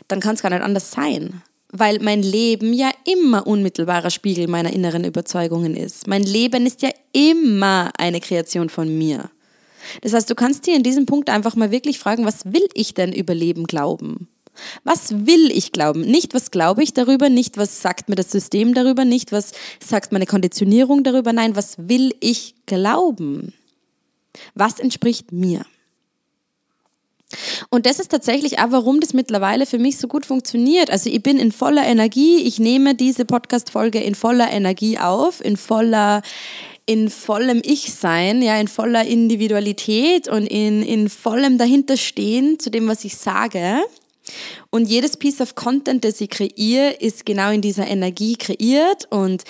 Dann 0.08 0.20
kann 0.20 0.34
es 0.34 0.40
gar 0.40 0.48
nicht 0.48 0.62
anders 0.62 0.92
sein 0.92 1.42
weil 1.70 1.98
mein 2.00 2.22
Leben 2.22 2.72
ja 2.72 2.90
immer 3.04 3.46
unmittelbarer 3.46 4.10
Spiegel 4.10 4.48
meiner 4.48 4.72
inneren 4.72 5.04
Überzeugungen 5.04 5.76
ist. 5.76 6.06
Mein 6.06 6.22
Leben 6.22 6.66
ist 6.66 6.82
ja 6.82 6.90
immer 7.12 7.90
eine 7.98 8.20
Kreation 8.20 8.70
von 8.70 8.96
mir. 8.96 9.30
Das 10.02 10.12
heißt, 10.12 10.28
du 10.28 10.34
kannst 10.34 10.66
dir 10.66 10.74
in 10.74 10.82
diesem 10.82 11.06
Punkt 11.06 11.30
einfach 11.30 11.56
mal 11.56 11.70
wirklich 11.70 11.98
fragen, 11.98 12.24
was 12.24 12.52
will 12.52 12.68
ich 12.74 12.94
denn 12.94 13.12
über 13.12 13.34
Leben 13.34 13.66
glauben? 13.66 14.28
Was 14.82 15.26
will 15.26 15.50
ich 15.52 15.72
glauben? 15.72 16.00
Nicht, 16.00 16.34
was 16.34 16.50
glaube 16.50 16.82
ich 16.82 16.92
darüber, 16.94 17.28
nicht, 17.28 17.56
was 17.58 17.80
sagt 17.80 18.08
mir 18.08 18.16
das 18.16 18.30
System 18.30 18.74
darüber, 18.74 19.04
nicht, 19.04 19.30
was 19.30 19.52
sagt 19.84 20.10
meine 20.10 20.26
Konditionierung 20.26 21.04
darüber, 21.04 21.32
nein, 21.32 21.54
was 21.54 21.76
will 21.78 22.12
ich 22.20 22.54
glauben? 22.66 23.52
Was 24.54 24.78
entspricht 24.78 25.32
mir? 25.32 25.64
Und 27.70 27.86
das 27.86 27.98
ist 27.98 28.10
tatsächlich 28.10 28.58
auch, 28.58 28.70
warum 28.70 29.00
das 29.00 29.12
mittlerweile 29.12 29.66
für 29.66 29.78
mich 29.78 29.98
so 29.98 30.08
gut 30.08 30.24
funktioniert. 30.24 30.90
Also 30.90 31.10
ich 31.10 31.22
bin 31.22 31.38
in 31.38 31.52
voller 31.52 31.84
Energie, 31.84 32.42
ich 32.42 32.58
nehme 32.58 32.94
diese 32.94 33.24
Podcast-Folge 33.24 34.00
in 34.00 34.14
voller 34.14 34.50
Energie 34.50 34.98
auf, 34.98 35.44
in 35.44 35.56
voller 35.56 36.22
in 36.86 37.10
vollem 37.10 37.60
Ich-Sein, 37.62 38.40
ja, 38.40 38.58
in 38.58 38.66
voller 38.66 39.04
Individualität 39.04 40.26
und 40.26 40.46
in, 40.46 40.82
in 40.82 41.10
vollem 41.10 41.58
Dahinterstehen 41.58 42.58
zu 42.58 42.70
dem, 42.70 42.88
was 42.88 43.04
ich 43.04 43.18
sage. 43.18 43.82
Und 44.70 44.88
jedes 44.88 45.18
Piece 45.18 45.42
of 45.42 45.54
Content, 45.54 46.04
das 46.04 46.18
ich 46.22 46.30
kreiere, 46.30 46.92
ist 46.92 47.26
genau 47.26 47.50
in 47.50 47.60
dieser 47.60 47.86
Energie 47.86 48.36
kreiert 48.36 49.06
und 49.10 49.44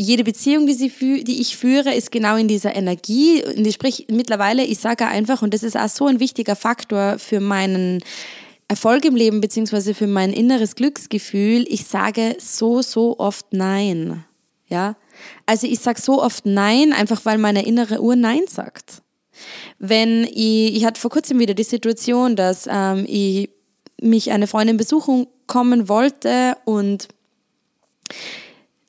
jede 0.00 0.22
Beziehung, 0.22 0.66
die, 0.66 0.74
sie 0.74 1.24
die 1.24 1.40
ich 1.40 1.56
führe, 1.56 1.92
ist 1.92 2.12
genau 2.12 2.36
in 2.36 2.46
dieser 2.46 2.74
Energie. 2.74 3.42
Sprich, 3.72 4.06
mittlerweile, 4.08 4.64
ich 4.64 4.78
sage 4.78 5.06
einfach, 5.06 5.42
und 5.42 5.52
das 5.52 5.64
ist 5.64 5.76
auch 5.76 5.88
so 5.88 6.06
ein 6.06 6.20
wichtiger 6.20 6.54
Faktor 6.54 7.18
für 7.18 7.40
meinen 7.40 8.00
Erfolg 8.68 9.04
im 9.04 9.16
Leben, 9.16 9.40
beziehungsweise 9.40 9.94
für 9.94 10.06
mein 10.06 10.32
inneres 10.32 10.76
Glücksgefühl, 10.76 11.64
ich 11.68 11.84
sage 11.84 12.36
so, 12.38 12.80
so 12.80 13.18
oft 13.18 13.46
Nein. 13.52 14.24
Ja? 14.68 14.96
Also 15.46 15.66
ich 15.66 15.80
sage 15.80 16.00
so 16.00 16.22
oft 16.22 16.46
Nein, 16.46 16.92
einfach 16.92 17.24
weil 17.24 17.38
meine 17.38 17.66
innere 17.66 18.00
Uhr 18.00 18.14
Nein 18.14 18.42
sagt. 18.46 19.02
Wenn 19.80 20.24
ich, 20.24 20.76
ich 20.76 20.84
hatte 20.84 21.00
vor 21.00 21.10
kurzem 21.10 21.40
wieder 21.40 21.54
die 21.54 21.64
Situation, 21.64 22.36
dass 22.36 22.68
ähm, 22.70 23.04
ich 23.08 23.50
mich 24.00 24.30
eine 24.30 24.46
Freundin 24.46 24.76
besuchen 24.76 25.26
kommen 25.48 25.88
wollte 25.88 26.56
und 26.64 27.08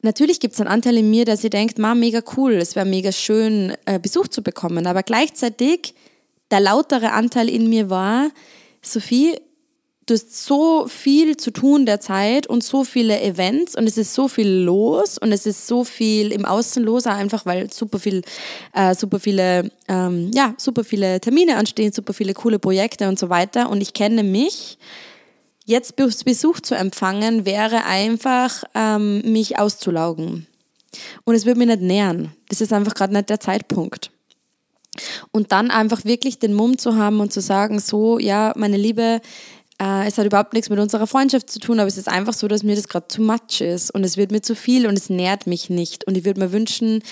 Natürlich 0.01 0.39
gibt 0.39 0.53
es 0.53 0.62
einen 0.62 0.70
Anteil 0.70 0.98
in 0.98 1.10
mir, 1.10 1.25
der 1.25 1.36
sich 1.36 1.50
denkt, 1.50 1.77
ma, 1.77 1.94
mega 1.94 2.22
cool, 2.38 2.53
es 2.53 2.75
wäre 2.75 2.86
mega 2.86 3.12
schön, 3.12 3.74
äh, 3.86 4.00
Besuch 4.00 4.29
zu 4.29 4.41
bekommen. 4.41 4.88
Aber 4.88 5.03
gleichzeitig, 5.03 5.94
der 6.51 6.62
lautere 6.62 7.12
Anteil 7.12 7.50
in 7.50 7.70
mir 7.70 7.89
war, 7.89 8.29
Sophie, 8.82 9.36
du 10.10 10.13
hast 10.15 10.46
so 10.46 10.88
viel 10.88 11.38
zu 11.38 11.51
tun 11.51 11.86
derzeit 11.86 12.48
und 12.48 12.63
so 12.63 12.84
viele 12.84 13.22
Events 13.22 13.75
und 13.75 13.86
es 13.86 13.98
ist 13.98 14.13
so 14.13 14.27
viel 14.27 14.48
los 14.48 15.18
und 15.18 15.32
es 15.32 15.46
ist 15.46 15.68
so 15.68 15.84
viel 15.84 16.32
im 16.32 16.46
Außen 16.46 16.84
los, 16.84 17.06
einfach 17.06 17.46
weil 17.46 17.72
super 17.72 18.00
viel, 18.00 18.24
äh, 18.74 18.96
super 18.96 19.20
viele, 19.20 19.70
ähm, 19.88 20.32
ja, 20.34 20.56
super 20.58 20.84
viele 20.84 21.20
Termine 21.20 21.58
anstehen, 21.58 21.91
super 21.91 22.13
viele 22.13 22.34
coole 22.34 22.58
Projekte 22.58 23.08
und 23.08 23.20
so 23.20 23.29
weiter. 23.29 23.70
Und 23.70 23.82
ich 23.82 23.94
kenne 23.94 24.24
mich 24.24 24.77
Jetzt 25.70 25.96
Besuch 26.26 26.62
zu 26.62 26.74
empfangen, 26.74 27.46
wäre 27.46 27.86
einfach, 27.86 28.64
ähm, 28.74 29.22
mich 29.22 29.60
auszulaugen. 29.60 30.48
Und 31.26 31.36
es 31.36 31.46
wird 31.46 31.58
mich 31.58 31.68
nicht 31.68 31.82
nähern. 31.82 32.32
Das 32.48 32.60
ist 32.60 32.74
einfach 32.74 32.96
gerade 32.96 33.14
nicht 33.14 33.30
der 33.30 33.40
Zeitpunkt. 33.40 34.10
Und 35.30 35.52
dann 35.52 35.70
einfach 35.70 36.06
wirklich 36.06 36.40
den 36.40 36.56
Mumm 36.56 36.80
zu 36.80 36.96
haben 36.96 37.20
und 37.20 37.32
zu 37.32 37.40
sagen, 37.40 37.78
so, 37.78 38.18
ja, 38.18 38.52
meine 38.56 38.78
Liebe, 38.78 39.22
äh, 39.80 40.08
es 40.08 40.18
hat 40.18 40.26
überhaupt 40.26 40.54
nichts 40.54 40.72
mit 40.72 40.80
unserer 40.80 41.06
Freundschaft 41.06 41.52
zu 41.52 41.60
tun, 41.60 41.80
aber 41.80 41.88
es 41.88 42.00
ist 42.00 42.08
einfach 42.08 42.34
so, 42.34 42.48
dass 42.48 42.64
mir 42.64 42.76
das 42.76 42.88
gerade 42.88 43.08
zu 43.08 43.22
much 43.22 43.62
ist 43.62 43.92
und 43.92 44.04
es 44.04 44.18
wird 44.18 44.32
mir 44.32 44.42
zu 44.42 44.56
viel 44.56 44.88
und 44.88 44.98
es 44.98 45.12
nährt 45.12 45.46
mich 45.46 45.70
nicht. 45.70 46.08
Und 46.08 46.18
ich 46.18 46.26
würde 46.26 46.40
mir 46.40 46.52
wünschen, 46.52 47.04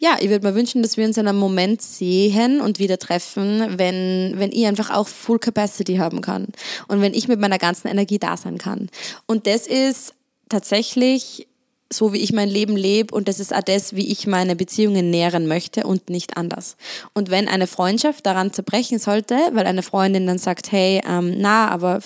ja, 0.00 0.16
ich 0.18 0.30
würde 0.30 0.48
mir 0.48 0.54
wünschen, 0.54 0.82
dass 0.82 0.96
wir 0.96 1.04
uns 1.04 1.18
in 1.18 1.28
einem 1.28 1.38
Moment 1.38 1.82
sehen 1.82 2.62
und 2.62 2.78
wieder 2.78 2.98
treffen, 2.98 3.78
wenn, 3.78 4.32
wenn 4.36 4.50
ich 4.50 4.66
einfach 4.66 4.90
auch 4.90 5.06
Full 5.06 5.38
Capacity 5.38 5.96
haben 5.96 6.22
kann 6.22 6.48
und 6.88 7.02
wenn 7.02 7.12
ich 7.12 7.28
mit 7.28 7.38
meiner 7.38 7.58
ganzen 7.58 7.86
Energie 7.86 8.18
da 8.18 8.38
sein 8.38 8.56
kann. 8.56 8.88
Und 9.26 9.46
das 9.46 9.66
ist 9.66 10.14
tatsächlich 10.48 11.46
so, 11.92 12.14
wie 12.14 12.18
ich 12.18 12.32
mein 12.32 12.48
Leben 12.48 12.76
lebe 12.76 13.14
und 13.14 13.28
das 13.28 13.40
ist 13.40 13.54
auch 13.54 13.62
das, 13.62 13.94
wie 13.94 14.10
ich 14.10 14.26
meine 14.26 14.56
Beziehungen 14.56 15.10
nähren 15.10 15.46
möchte 15.46 15.84
und 15.84 16.08
nicht 16.08 16.38
anders. 16.38 16.76
Und 17.12 17.30
wenn 17.30 17.46
eine 17.46 17.66
Freundschaft 17.66 18.24
daran 18.24 18.54
zerbrechen 18.54 18.98
sollte, 18.98 19.36
weil 19.52 19.66
eine 19.66 19.82
Freundin 19.82 20.26
dann 20.26 20.38
sagt, 20.38 20.72
hey, 20.72 21.02
ähm, 21.06 21.34
na, 21.36 21.68
aber 21.68 22.00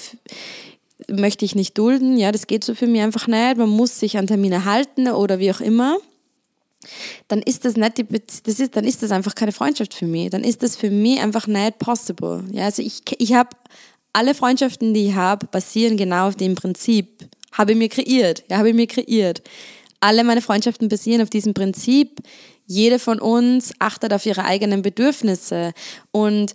möchte 1.08 1.44
ich 1.44 1.54
nicht 1.54 1.78
dulden, 1.78 2.16
ja, 2.16 2.32
das 2.32 2.48
geht 2.48 2.64
so 2.64 2.74
für 2.74 2.88
mich 2.88 3.02
einfach 3.02 3.28
nicht, 3.28 3.56
man 3.56 3.68
muss 3.68 4.00
sich 4.00 4.18
an 4.18 4.26
Termine 4.26 4.64
halten 4.64 5.06
oder 5.08 5.38
wie 5.38 5.52
auch 5.52 5.60
immer, 5.60 5.98
dann 7.28 7.42
ist 7.42 7.64
das 7.64 7.76
nicht 7.76 7.98
die 7.98 8.06
das 8.06 8.60
ist 8.60 8.76
dann 8.76 8.84
ist 8.84 9.02
das 9.02 9.10
einfach 9.10 9.34
keine 9.34 9.52
Freundschaft 9.52 9.94
für 9.94 10.06
mich. 10.06 10.30
Dann 10.30 10.44
ist 10.44 10.62
das 10.62 10.76
für 10.76 10.90
mich 10.90 11.20
einfach 11.20 11.46
nicht 11.46 11.78
possible. 11.78 12.44
Ja 12.52 12.64
also 12.64 12.82
ich 12.82 13.02
ich 13.18 13.34
habe 13.34 13.50
alle 14.12 14.34
Freundschaften 14.34 14.94
die 14.94 15.08
ich 15.08 15.14
habe 15.14 15.46
basieren 15.46 15.96
genau 15.96 16.28
auf 16.28 16.36
dem 16.36 16.54
Prinzip. 16.54 17.28
Habe 17.52 17.72
ich 17.72 17.78
mir 17.78 17.88
kreiert. 17.88 18.44
Ja 18.50 18.58
habe 18.58 18.70
ich 18.70 18.74
mir 18.74 18.86
kreiert. 18.86 19.42
Alle 20.00 20.24
meine 20.24 20.42
Freundschaften 20.42 20.88
basieren 20.88 21.22
auf 21.22 21.30
diesem 21.30 21.54
Prinzip. 21.54 22.20
Jede 22.66 22.98
von 22.98 23.20
uns 23.20 23.72
achtet 23.78 24.12
auf 24.12 24.26
ihre 24.26 24.44
eigenen 24.44 24.82
Bedürfnisse. 24.82 25.72
Und 26.10 26.54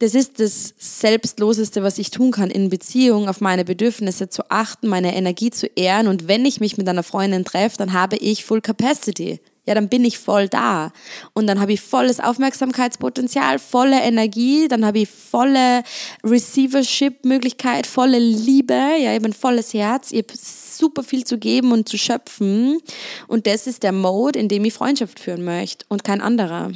das 0.00 0.14
ist 0.14 0.38
das 0.38 0.74
Selbstloseste, 0.78 1.82
was 1.82 1.98
ich 1.98 2.10
tun 2.10 2.30
kann 2.30 2.50
in 2.50 2.68
Beziehung, 2.68 3.28
auf 3.28 3.40
meine 3.40 3.64
Bedürfnisse 3.64 4.28
zu 4.28 4.48
achten, 4.48 4.86
meine 4.86 5.16
Energie 5.16 5.50
zu 5.50 5.66
ehren. 5.66 6.06
Und 6.06 6.28
wenn 6.28 6.46
ich 6.46 6.60
mich 6.60 6.76
mit 6.76 6.88
einer 6.88 7.02
Freundin 7.02 7.44
treffe, 7.44 7.78
dann 7.78 7.92
habe 7.92 8.16
ich 8.16 8.44
Full 8.44 8.60
Capacity. 8.60 9.40
Ja, 9.66 9.74
dann 9.74 9.88
bin 9.90 10.04
ich 10.04 10.18
voll 10.18 10.48
da. 10.48 10.92
Und 11.34 11.46
dann 11.46 11.60
habe 11.60 11.74
ich 11.74 11.82
volles 11.82 12.20
Aufmerksamkeitspotenzial, 12.20 13.58
volle 13.58 14.00
Energie, 14.00 14.66
dann 14.66 14.86
habe 14.86 15.00
ich 15.00 15.10
volle 15.10 15.82
Receivership-Möglichkeit, 16.24 17.86
volle 17.86 18.18
Liebe, 18.18 18.72
ja, 18.72 19.10
ich 19.10 19.16
habe 19.16 19.26
ein 19.26 19.34
volles 19.34 19.74
Herz, 19.74 20.10
ich 20.12 20.24
habe 20.26 20.32
super 20.38 21.02
viel 21.02 21.24
zu 21.24 21.36
geben 21.36 21.72
und 21.72 21.86
zu 21.86 21.98
schöpfen. 21.98 22.80
Und 23.26 23.46
das 23.46 23.66
ist 23.66 23.82
der 23.82 23.92
Mode, 23.92 24.38
in 24.38 24.48
dem 24.48 24.64
ich 24.64 24.72
Freundschaft 24.72 25.20
führen 25.20 25.44
möchte 25.44 25.84
und 25.88 26.02
kein 26.02 26.22
anderer. 26.22 26.70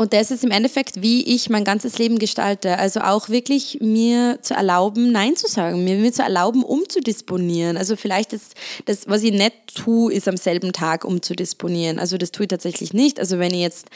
Und 0.00 0.12
das 0.12 0.30
ist 0.30 0.44
im 0.44 0.52
Endeffekt, 0.52 1.02
wie 1.02 1.34
ich 1.34 1.50
mein 1.50 1.64
ganzes 1.64 1.98
Leben 1.98 2.20
gestalte. 2.20 2.78
Also 2.78 3.00
auch 3.00 3.30
wirklich 3.30 3.78
mir 3.80 4.38
zu 4.42 4.54
erlauben, 4.54 5.10
Nein 5.10 5.34
zu 5.34 5.48
sagen, 5.48 5.82
mir, 5.82 5.96
mir 5.96 6.12
zu 6.12 6.22
erlauben, 6.22 6.62
umzudisponieren. 6.62 7.76
Also 7.76 7.96
vielleicht 7.96 8.32
ist 8.32 8.54
das, 8.84 9.08
was 9.08 9.24
ich 9.24 9.32
nicht 9.32 9.74
tue, 9.74 10.12
ist 10.12 10.28
am 10.28 10.36
selben 10.36 10.72
Tag 10.72 11.04
umzudisponieren. 11.04 11.98
Also 11.98 12.16
das 12.16 12.30
tue 12.30 12.44
ich 12.44 12.48
tatsächlich 12.48 12.94
nicht. 12.94 13.18
Also 13.18 13.40
wenn 13.40 13.52
ich 13.52 13.60
jetzt 13.60 13.88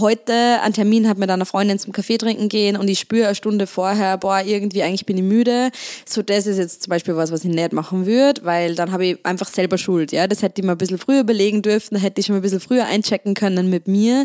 heute 0.00 0.32
einen 0.62 0.72
Termin 0.72 1.06
habe 1.06 1.20
mit 1.20 1.30
einer 1.30 1.44
Freundin 1.44 1.78
zum 1.78 1.92
Kaffee 1.92 2.16
trinken 2.16 2.48
gehen 2.48 2.76
und 2.78 2.88
ich 2.88 2.98
spüre 2.98 3.26
eine 3.26 3.34
Stunde 3.34 3.66
vorher, 3.66 4.16
boah, 4.16 4.40
irgendwie 4.40 4.82
eigentlich 4.82 5.04
bin 5.04 5.18
ich 5.18 5.22
müde. 5.22 5.70
So, 6.06 6.22
das 6.22 6.46
ist 6.46 6.56
jetzt 6.56 6.84
zum 6.84 6.90
Beispiel 6.90 7.14
was, 7.16 7.30
was 7.30 7.44
ich 7.44 7.50
nicht 7.50 7.74
machen 7.74 8.06
würde, 8.06 8.42
weil 8.44 8.74
dann 8.74 8.90
habe 8.90 9.04
ich 9.04 9.26
einfach 9.26 9.48
selber 9.48 9.76
Schuld. 9.76 10.10
Ja, 10.10 10.26
das 10.26 10.40
hätte 10.40 10.60
ich 10.60 10.66
mir 10.66 10.72
ein 10.72 10.78
bisschen 10.78 10.96
früher 10.96 11.20
überlegen 11.20 11.60
dürfen, 11.60 11.96
da 11.96 12.00
hätte 12.00 12.20
ich 12.20 12.26
schon 12.26 12.36
ein 12.36 12.42
bisschen 12.42 12.60
früher 12.60 12.86
einchecken 12.86 13.34
können 13.34 13.68
mit 13.68 13.86
mir. 13.86 14.24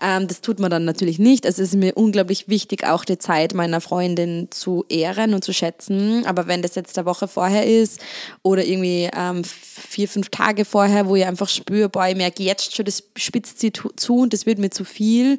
Ähm, 0.00 0.28
das 0.28 0.40
tut 0.40 0.60
man 0.60 0.70
dann 0.70 0.84
natürlich 0.84 1.18
nicht. 1.18 1.46
Also 1.46 1.62
es 1.62 1.70
ist 1.70 1.76
mir 1.76 1.96
unglaublich 1.96 2.48
wichtig, 2.48 2.86
auch 2.86 3.04
die 3.04 3.18
Zeit 3.18 3.54
meiner 3.54 3.80
Freundin 3.80 4.48
zu 4.52 4.84
ehren 4.88 5.34
und 5.34 5.42
zu 5.42 5.52
schätzen. 5.52 6.26
Aber 6.26 6.46
wenn 6.46 6.62
das 6.62 6.76
jetzt 6.76 6.96
eine 6.96 7.06
Woche 7.06 7.26
vorher 7.26 7.66
ist 7.66 8.00
oder 8.42 8.64
irgendwie 8.64 9.10
ähm, 9.16 9.42
vier, 9.44 10.06
fünf 10.06 10.28
Tage 10.28 10.64
vorher, 10.64 11.08
wo 11.08 11.16
ich 11.16 11.24
einfach 11.24 11.48
spüre, 11.48 11.88
boah, 11.88 12.06
ich 12.06 12.16
merke 12.16 12.44
jetzt 12.44 12.76
schon, 12.76 12.84
das 12.84 13.02
spitzt 13.16 13.58
sie 13.58 13.72
zu 13.72 14.20
und 14.20 14.32
das 14.32 14.46
wird 14.46 14.60
mir 14.60 14.70
zu 14.70 14.84
viel 14.84 15.07
viel, 15.08 15.38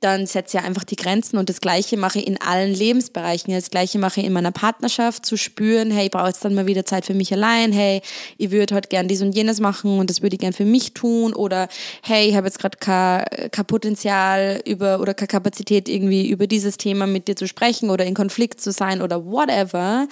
dann 0.00 0.26
setze 0.26 0.58
ich 0.58 0.64
einfach 0.64 0.84
die 0.84 0.94
Grenzen 0.94 1.38
und 1.38 1.48
das 1.48 1.60
Gleiche 1.60 1.96
mache 1.96 2.20
ich 2.20 2.28
in 2.28 2.40
allen 2.40 2.72
Lebensbereichen. 2.72 3.52
Das 3.52 3.70
Gleiche 3.70 3.98
mache 3.98 4.20
ich 4.20 4.26
in 4.26 4.32
meiner 4.32 4.52
Partnerschaft, 4.52 5.26
zu 5.26 5.36
spüren, 5.36 5.90
hey, 5.90 6.04
ich 6.04 6.10
brauche 6.12 6.28
jetzt 6.28 6.44
dann 6.44 6.54
mal 6.54 6.66
wieder 6.66 6.84
Zeit 6.84 7.04
für 7.04 7.14
mich 7.14 7.32
allein, 7.32 7.72
hey, 7.72 8.00
ich 8.36 8.52
würde 8.52 8.76
heute 8.76 8.88
gern 8.88 9.08
dies 9.08 9.22
und 9.22 9.34
jenes 9.34 9.58
machen 9.58 9.98
und 9.98 10.08
das 10.08 10.22
würde 10.22 10.36
ich 10.36 10.40
gern 10.40 10.52
für 10.52 10.64
mich 10.64 10.94
tun 10.94 11.34
oder 11.34 11.68
hey, 12.02 12.28
ich 12.28 12.36
habe 12.36 12.46
jetzt 12.46 12.60
gerade 12.60 12.78
kein, 12.78 13.24
kein 13.50 13.66
Potenzial 13.66 14.62
über 14.64 15.00
oder 15.00 15.14
keine 15.14 15.26
Kapazität 15.26 15.88
irgendwie 15.88 16.28
über 16.28 16.46
dieses 16.46 16.76
Thema 16.76 17.08
mit 17.08 17.26
dir 17.26 17.34
zu 17.34 17.48
sprechen 17.48 17.90
oder 17.90 18.04
in 18.04 18.14
Konflikt 18.14 18.60
zu 18.60 18.70
sein 18.70 19.02
oder 19.02 19.24
whatever. 19.24 20.06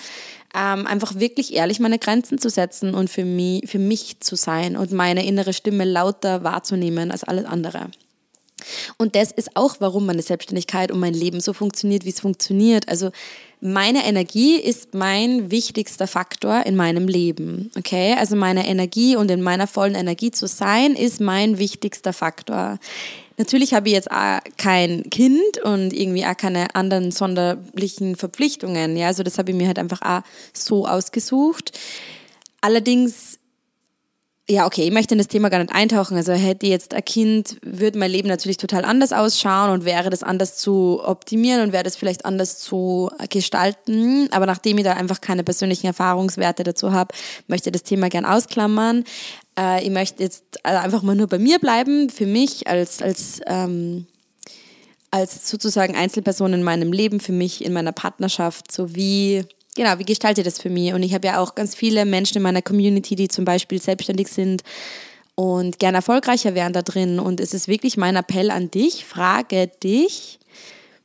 Ähm, 0.53 0.87
einfach 0.87 1.21
wirklich 1.21 1.55
ehrlich 1.55 1.79
meine 1.81 1.99
Grenzen 1.99 2.39
zu 2.39 2.49
setzen 2.49 2.95
und 2.95 3.11
für 3.11 3.25
mich, 3.25 3.69
für 3.69 3.79
mich 3.79 4.21
zu 4.21 4.37
sein 4.37 4.77
und 4.77 4.91
meine 4.91 5.25
innere 5.25 5.53
Stimme 5.53 5.85
lauter 5.85 6.43
wahrzunehmen 6.43 7.13
als 7.13 7.25
alles 7.25 7.45
andere. 7.45 7.91
Und 8.97 9.15
das 9.15 9.33
ist 9.33 9.57
auch, 9.57 9.77
warum 9.81 10.07
meine 10.07 10.23
Selbstständigkeit 10.23 10.91
und 10.91 10.99
mein 10.99 11.15
Leben 11.15 11.41
so 11.41 11.53
funktioniert, 11.53 12.05
wie 12.05 12.11
es 12.11 12.21
funktioniert. 12.21 12.89
Also 12.89 13.11
meine 13.61 14.05
Energie 14.07 14.57
ist 14.57 14.95
mein 14.95 15.51
wichtigster 15.51 16.07
Faktor 16.07 16.65
in 16.67 16.77
meinem 16.77 17.09
Leben. 17.09 17.71
Okay, 17.77 18.15
also 18.19 18.37
meine 18.37 18.67
Energie 18.67 19.17
und 19.17 19.31
in 19.31 19.43
meiner 19.43 19.67
vollen 19.67 19.95
Energie 19.95 20.31
zu 20.31 20.47
sein, 20.47 20.95
ist 20.95 21.21
mein 21.21 21.59
wichtigster 21.59 22.13
Faktor. 22.13 22.79
Natürlich 23.39 23.75
habe 23.75 23.89
ich 23.89 23.95
jetzt 23.95 24.11
auch 24.11 24.39
kein 24.57 25.11
Kind 25.11 25.59
und 25.63 25.93
irgendwie 25.93 26.25
auch 26.25 26.37
keine 26.37 26.75
anderen 26.75 27.11
sonderlichen 27.11 28.17
Verpflichtungen. 28.17 28.97
Ja, 28.97 29.09
also 29.09 29.23
das 29.23 29.37
habe 29.37 29.51
ich 29.51 29.57
mir 29.57 29.67
halt 29.67 29.79
einfach 29.79 30.01
auch 30.01 30.23
so 30.55 30.87
ausgesucht. 30.87 31.79
Allerdings 32.63 33.36
ja, 34.49 34.65
okay, 34.65 34.83
ich 34.83 34.93
möchte 34.93 35.15
in 35.15 35.19
das 35.19 35.27
Thema 35.27 35.49
gar 35.49 35.59
nicht 35.59 35.75
eintauchen. 35.75 36.17
Also 36.17 36.33
hätte 36.33 36.67
ich 36.67 36.71
jetzt 36.71 36.95
ein 36.95 37.05
Kind, 37.05 37.57
würde 37.63 37.99
mein 37.99 38.13
Leben 38.13 38.29
natürlich 38.29 38.59
total 38.59 38.85
anders 38.85 39.13
ausschauen 39.13 39.71
und 39.71 39.85
wäre 39.85 40.09
das 40.09 40.23
anders 40.23 40.57
zu 40.57 41.01
optimieren 41.05 41.63
und 41.63 41.73
wäre 41.73 41.83
das 41.83 41.97
vielleicht 41.97 42.25
anders 42.25 42.59
zu 42.59 43.11
gestalten. 43.29 44.29
Aber 44.31 44.47
nachdem 44.47 44.79
ich 44.79 44.85
da 44.85 44.93
einfach 44.93 45.21
keine 45.21 45.43
persönlichen 45.43 45.89
Erfahrungswerte 45.89 46.63
dazu 46.63 46.93
habe, 46.93 47.13
möchte 47.49 47.71
ich 47.71 47.73
das 47.73 47.83
Thema 47.83 48.09
gern 48.09 48.25
ausklammern. 48.25 49.03
Äh, 49.59 49.83
ich 49.83 49.91
möchte 49.91 50.23
jetzt 50.23 50.45
also 50.63 50.79
einfach 50.79 51.03
mal 51.03 51.17
nur 51.17 51.27
bei 51.27 51.41
mir 51.41 51.59
bleiben, 51.59 52.09
für 52.09 52.27
mich 52.27 52.69
als, 52.69 53.03
als, 53.03 53.41
ähm, 53.47 54.07
als 55.11 55.51
sozusagen 55.51 55.97
Einzelperson 55.97 56.53
in 56.53 56.63
meinem 56.63 56.93
Leben, 56.93 57.19
für 57.19 57.33
mich 57.33 57.65
in 57.65 57.73
meiner 57.73 57.93
Partnerschaft, 57.93 58.71
sowie 58.71 59.45
genau, 59.77 59.99
wie 59.99 60.05
gestalte 60.05 60.41
ich 60.41 60.45
das 60.45 60.61
für 60.61 60.71
mich? 60.71 60.93
Und 60.93 61.03
ich 61.03 61.15
habe 61.15 61.27
ja 61.29 61.41
auch 61.41 61.55
ganz 61.55 61.75
viele 61.75 62.05
Menschen 62.05 62.39
in 62.39 62.43
meiner 62.43 62.63
Community, 62.63 63.15
die 63.15 63.29
zum 63.29 63.45
Beispiel 63.45 63.81
selbstständig 63.81 64.29
sind 64.29 64.63
und 65.35 65.79
gerne 65.79 65.99
erfolgreicher 65.99 66.55
wären 66.55 66.73
da 66.73 66.83
drin. 66.83 67.21
Und 67.21 67.41
es 67.41 67.55
ist 67.55 67.69
wirklich 67.69 67.97
mein 67.97 68.17
Appell 68.17 68.51
an 68.51 68.71
dich, 68.71 69.05
frage 69.05 69.69
dich, 69.83 70.41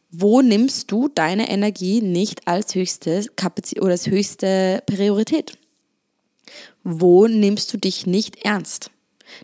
wo 0.09 0.41
nimmst 0.41 0.91
du 0.91 1.07
deine 1.07 1.49
Energie 1.49 2.01
nicht 2.01 2.47
als 2.47 2.75
höchste 2.75 3.25
Kapazität 3.35 3.81
oder 3.81 3.91
als 3.91 4.07
höchste 4.07 4.83
Priorität? 4.85 5.57
Wo 6.83 7.27
nimmst 7.27 7.71
du 7.73 7.77
dich 7.77 8.07
nicht 8.07 8.43
ernst? 8.43 8.89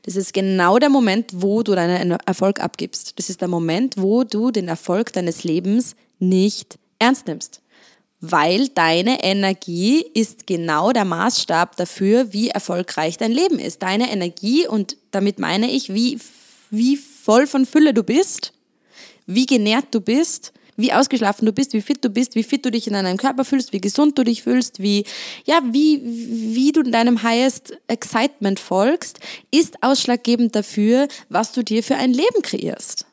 Das 0.03 0.17
ist 0.17 0.33
genau 0.33 0.79
der 0.79 0.89
Moment, 0.89 1.31
wo 1.33 1.63
du 1.63 1.73
deinen 1.73 2.17
Erfolg 2.25 2.59
abgibst. 2.59 3.17
Das 3.17 3.29
ist 3.29 3.39
der 3.39 3.47
Moment, 3.47 3.95
wo 3.97 4.25
du 4.25 4.51
den 4.51 4.67
Erfolg 4.67 5.13
deines 5.13 5.45
Lebens 5.45 5.95
nicht 6.19 6.77
ernst 6.99 7.27
nimmst 7.27 7.61
weil 8.19 8.69
deine 8.69 9.23
Energie 9.23 10.05
ist 10.13 10.47
genau 10.47 10.91
der 10.91 11.05
Maßstab 11.05 11.75
dafür, 11.75 12.33
wie 12.33 12.49
erfolgreich 12.49 13.17
dein 13.17 13.31
Leben 13.31 13.59
ist. 13.59 13.83
Deine 13.83 14.11
Energie 14.11 14.67
und 14.67 14.97
damit 15.11 15.39
meine 15.39 15.69
ich, 15.69 15.93
wie, 15.93 16.19
wie 16.71 16.97
voll 16.97 17.45
von 17.45 17.65
Fülle 17.65 17.93
du 17.93 18.03
bist, 18.03 18.53
wie 19.27 19.45
genährt 19.45 19.87
du 19.91 20.01
bist, 20.01 20.53
wie 20.77 20.93
ausgeschlafen 20.93 21.45
du 21.45 21.51
bist, 21.51 21.73
wie 21.73 21.81
fit 21.81 22.05
du 22.05 22.09
bist, 22.09 22.35
wie 22.35 22.43
fit 22.43 22.63
du 22.63 22.71
dich 22.71 22.87
in 22.87 22.93
deinem 22.93 23.17
Körper 23.17 23.43
fühlst, 23.43 23.73
wie 23.73 23.81
gesund 23.81 24.17
du 24.17 24.23
dich 24.23 24.43
fühlst, 24.43 24.79
wie, 24.79 25.05
ja, 25.45 25.59
wie, 25.71 26.01
wie 26.03 26.71
du 26.71 26.83
deinem 26.83 27.23
highest 27.23 27.77
excitement 27.87 28.59
folgst, 28.59 29.19
ist 29.51 29.81
ausschlaggebend 29.81 30.55
dafür, 30.55 31.07
was 31.29 31.51
du 31.51 31.63
dir 31.63 31.83
für 31.83 31.95
ein 31.95 32.13
Leben 32.13 32.43
kreierst. 32.43 33.06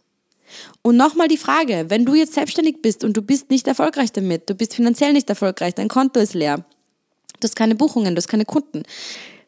Und 0.82 0.96
nochmal 0.96 1.28
die 1.28 1.36
Frage, 1.36 1.86
wenn 1.88 2.04
du 2.04 2.14
jetzt 2.14 2.34
selbstständig 2.34 2.82
bist 2.82 3.04
und 3.04 3.16
du 3.16 3.22
bist 3.22 3.50
nicht 3.50 3.66
erfolgreich 3.66 4.12
damit, 4.12 4.48
du 4.48 4.54
bist 4.54 4.74
finanziell 4.74 5.12
nicht 5.12 5.28
erfolgreich, 5.28 5.74
dein 5.74 5.88
Konto 5.88 6.20
ist 6.20 6.34
leer, 6.34 6.58
du 6.58 7.44
hast 7.44 7.56
keine 7.56 7.74
Buchungen, 7.74 8.14
du 8.14 8.18
hast 8.18 8.28
keine 8.28 8.44
Kunden, 8.44 8.82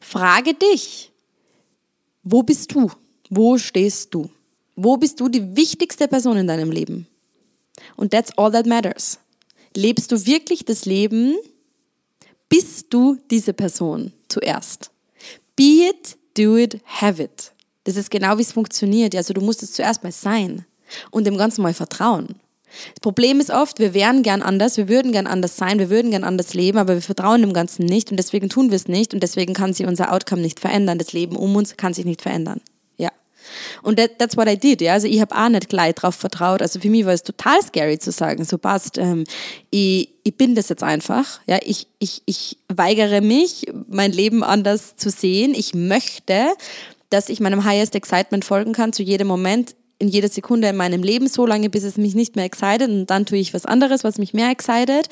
frage 0.01 0.55
dich, 0.55 1.11
wo 2.23 2.43
bist 2.43 2.73
du? 2.73 2.91
Wo 3.31 3.59
stehst 3.59 4.15
du? 4.15 4.31
Wo 4.75 4.97
bist 4.97 5.21
du 5.21 5.29
die 5.29 5.57
wichtigste 5.57 6.09
Person 6.09 6.37
in 6.37 6.47
deinem 6.47 6.71
Leben? 6.71 7.07
Und 7.97 8.11
that's 8.11 8.37
all 8.37 8.51
that 8.51 8.67
matters. 8.67 9.19
Lebst 9.75 10.11
du 10.11 10.27
wirklich 10.27 10.65
das 10.65 10.87
Leben? 10.87 11.37
Bist 12.49 12.87
du 12.91 13.19
diese 13.31 13.53
Person 13.53 14.13
zuerst? 14.29 14.91
Be 15.55 15.89
it 15.89 16.17
do 16.35 16.57
it, 16.57 16.81
have 16.85 17.23
it. 17.23 17.53
Das 17.85 17.97
ist 17.97 18.11
genau, 18.11 18.39
wie 18.39 18.43
es 18.43 18.53
funktioniert. 18.53 19.15
Also 19.15 19.33
du 19.33 19.41
musst 19.41 19.63
es 19.63 19.73
zuerst 19.73 20.03
mal 20.03 20.13
sein 20.13 20.65
und 21.11 21.27
dem 21.27 21.37
Ganzen 21.37 21.63
mal 21.63 21.75
vertrauen. 21.75 22.37
Das 22.95 23.01
Problem 23.01 23.41
ist 23.41 23.51
oft, 23.51 23.79
wir 23.79 23.95
wären 23.95 24.23
gern 24.23 24.43
anders, 24.43 24.77
wir 24.77 24.89
würden 24.89 25.13
gern 25.13 25.27
anders 25.27 25.57
sein, 25.57 25.79
wir 25.79 25.91
würden 25.91 26.11
gern 26.11 26.25
anders 26.25 26.55
leben, 26.55 26.79
aber 26.79 26.95
wir 26.95 27.03
vertrauen 27.03 27.41
dem 27.41 27.53
Ganzen 27.53 27.87
nicht 27.87 28.11
und 28.11 28.17
deswegen 28.17 28.49
tun 28.49 28.71
wir 28.71 28.77
es 28.77 28.89
nicht 28.89 29.15
und 29.15 29.23
deswegen 29.23 29.55
kann 29.55 29.73
sich 29.73 29.87
unser 29.87 30.13
Outcome 30.13 30.43
nicht 30.43 30.61
verändern. 30.61 30.99
Das 30.99 31.13
Leben 31.13 31.37
um 31.37 31.57
uns 31.57 31.77
kann 31.77 31.95
sich 31.95 32.05
nicht 32.05 32.23
verändern. 32.23 32.61
Ja. 32.99 33.11
Und 33.83 33.99
that, 33.99 34.19
that's 34.19 34.37
what 34.37 34.49
I 34.49 34.57
did. 34.57 34.81
Ja. 34.81 34.95
Also 34.95 35.07
ich 35.07 35.21
habe 35.21 35.35
auch 35.35 35.49
nicht 35.49 35.69
gleich 35.69 35.95
drauf 35.95 36.15
vertraut. 36.15 36.63
Also 36.63 36.81
für 36.81 36.91
mich 36.91 37.07
war 37.07 37.13
es 37.13 37.23
total 37.23 37.63
scary 37.63 37.99
zu 37.99 38.11
sagen, 38.11 38.45
so 38.45 38.59
passt, 38.59 38.99
ähm, 38.99 39.25
ich, 39.71 40.11
ich 40.25 40.37
bin 40.37 40.55
das 40.55 40.69
jetzt 40.69 40.83
einfach. 40.83 41.41
Ja. 41.47 41.59
Ich, 41.65 41.87
ich, 41.99 42.23
ich 42.27 42.59
weigere 42.69 43.21
mich, 43.21 43.67
mein 43.89 44.13
Leben 44.13 44.43
anders 44.43 44.97
zu 44.97 45.11
sehen. 45.11 45.55
Ich 45.55 45.75
möchte, 45.75 46.49
dass 47.11 47.29
ich 47.29 47.41
meinem 47.41 47.65
Highest 47.65 47.95
Excitement 47.95 48.45
folgen 48.45 48.73
kann 48.73 48.93
zu 48.93 49.03
jedem 49.03 49.29
Moment 49.29 49.75
in 49.99 50.09
jeder 50.09 50.29
Sekunde 50.29 50.69
in 50.69 50.77
meinem 50.77 51.03
Leben, 51.03 51.27
so 51.29 51.47
lange, 51.47 51.71
bis 51.71 51.85
es 51.85 51.97
mich 51.97 52.15
nicht 52.15 52.37
mehr 52.37 52.45
excited 52.45 52.89
und 52.89 53.07
dann 53.07 53.25
tue 53.25 53.39
ich 53.39 53.55
was 53.55 53.65
anderes, 53.65 54.05
was 54.05 54.19
mich 54.19 54.35
mehr 54.35 54.51
excited. 54.51 55.09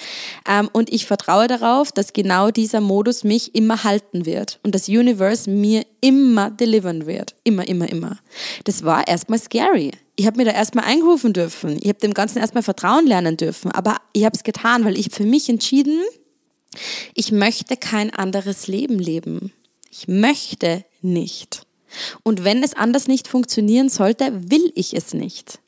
Ähm, 0.49 0.69
und 0.73 0.93
ich 0.93 1.07
vertraue 1.07 1.47
darauf, 1.47 1.91
dass 1.93 2.13
genau 2.13 2.51
dieser 2.51 2.81
Modus 2.81 3.25
mich 3.25 3.55
immer 3.55 3.85
halten 3.85 4.27
wird 4.27 4.61
und 4.63 4.75
das 4.75 4.89
Universe 4.89 5.49
mir 5.49 5.85
immer 6.01 6.51
delivern 6.51 7.07
wird. 7.07 7.35
Immer, 7.45 7.67
immer, 7.67 7.89
immer. 7.89 8.19
Das 8.65 8.85
war 8.85 9.09
erstmal 9.09 9.39
scary. 9.39 9.93
Ich 10.17 10.27
habe 10.27 10.37
mir 10.37 10.45
da 10.45 10.53
erstmal 10.53 10.85
eingerufen 10.85 11.33
dürfen. 11.33 11.79
Ich 11.81 11.89
habe 11.89 11.99
dem 11.99 12.15
Ganzen 12.15 12.39
erstmal 12.39 12.63
Vertrauen 12.63 13.07
lernen 13.07 13.37
dürfen. 13.37 13.73
Aber 13.73 13.97
ich 14.13 14.25
habe 14.25 14.37
es 14.37 14.45
getan, 14.45 14.85
weil 14.85 14.99
ich 14.99 15.09
für 15.11 15.25
mich 15.25 15.49
entschieden, 15.49 16.01
ich 17.15 17.33
möchte 17.33 17.77
kein 17.77 18.13
anderes 18.13 18.69
Leben 18.69 18.99
leben. 18.99 19.53
Ich 19.91 20.09
möchte 20.09 20.85
nicht. 21.01 21.63
Und 22.23 22.45
wenn 22.45 22.63
es 22.63 22.75
anders 22.75 23.09
nicht 23.09 23.29
funktionieren 23.29 23.89
sollte, 23.89 24.33
will 24.51 24.73
ich 24.75 24.95
es 24.95 25.15
nicht. 25.15 25.59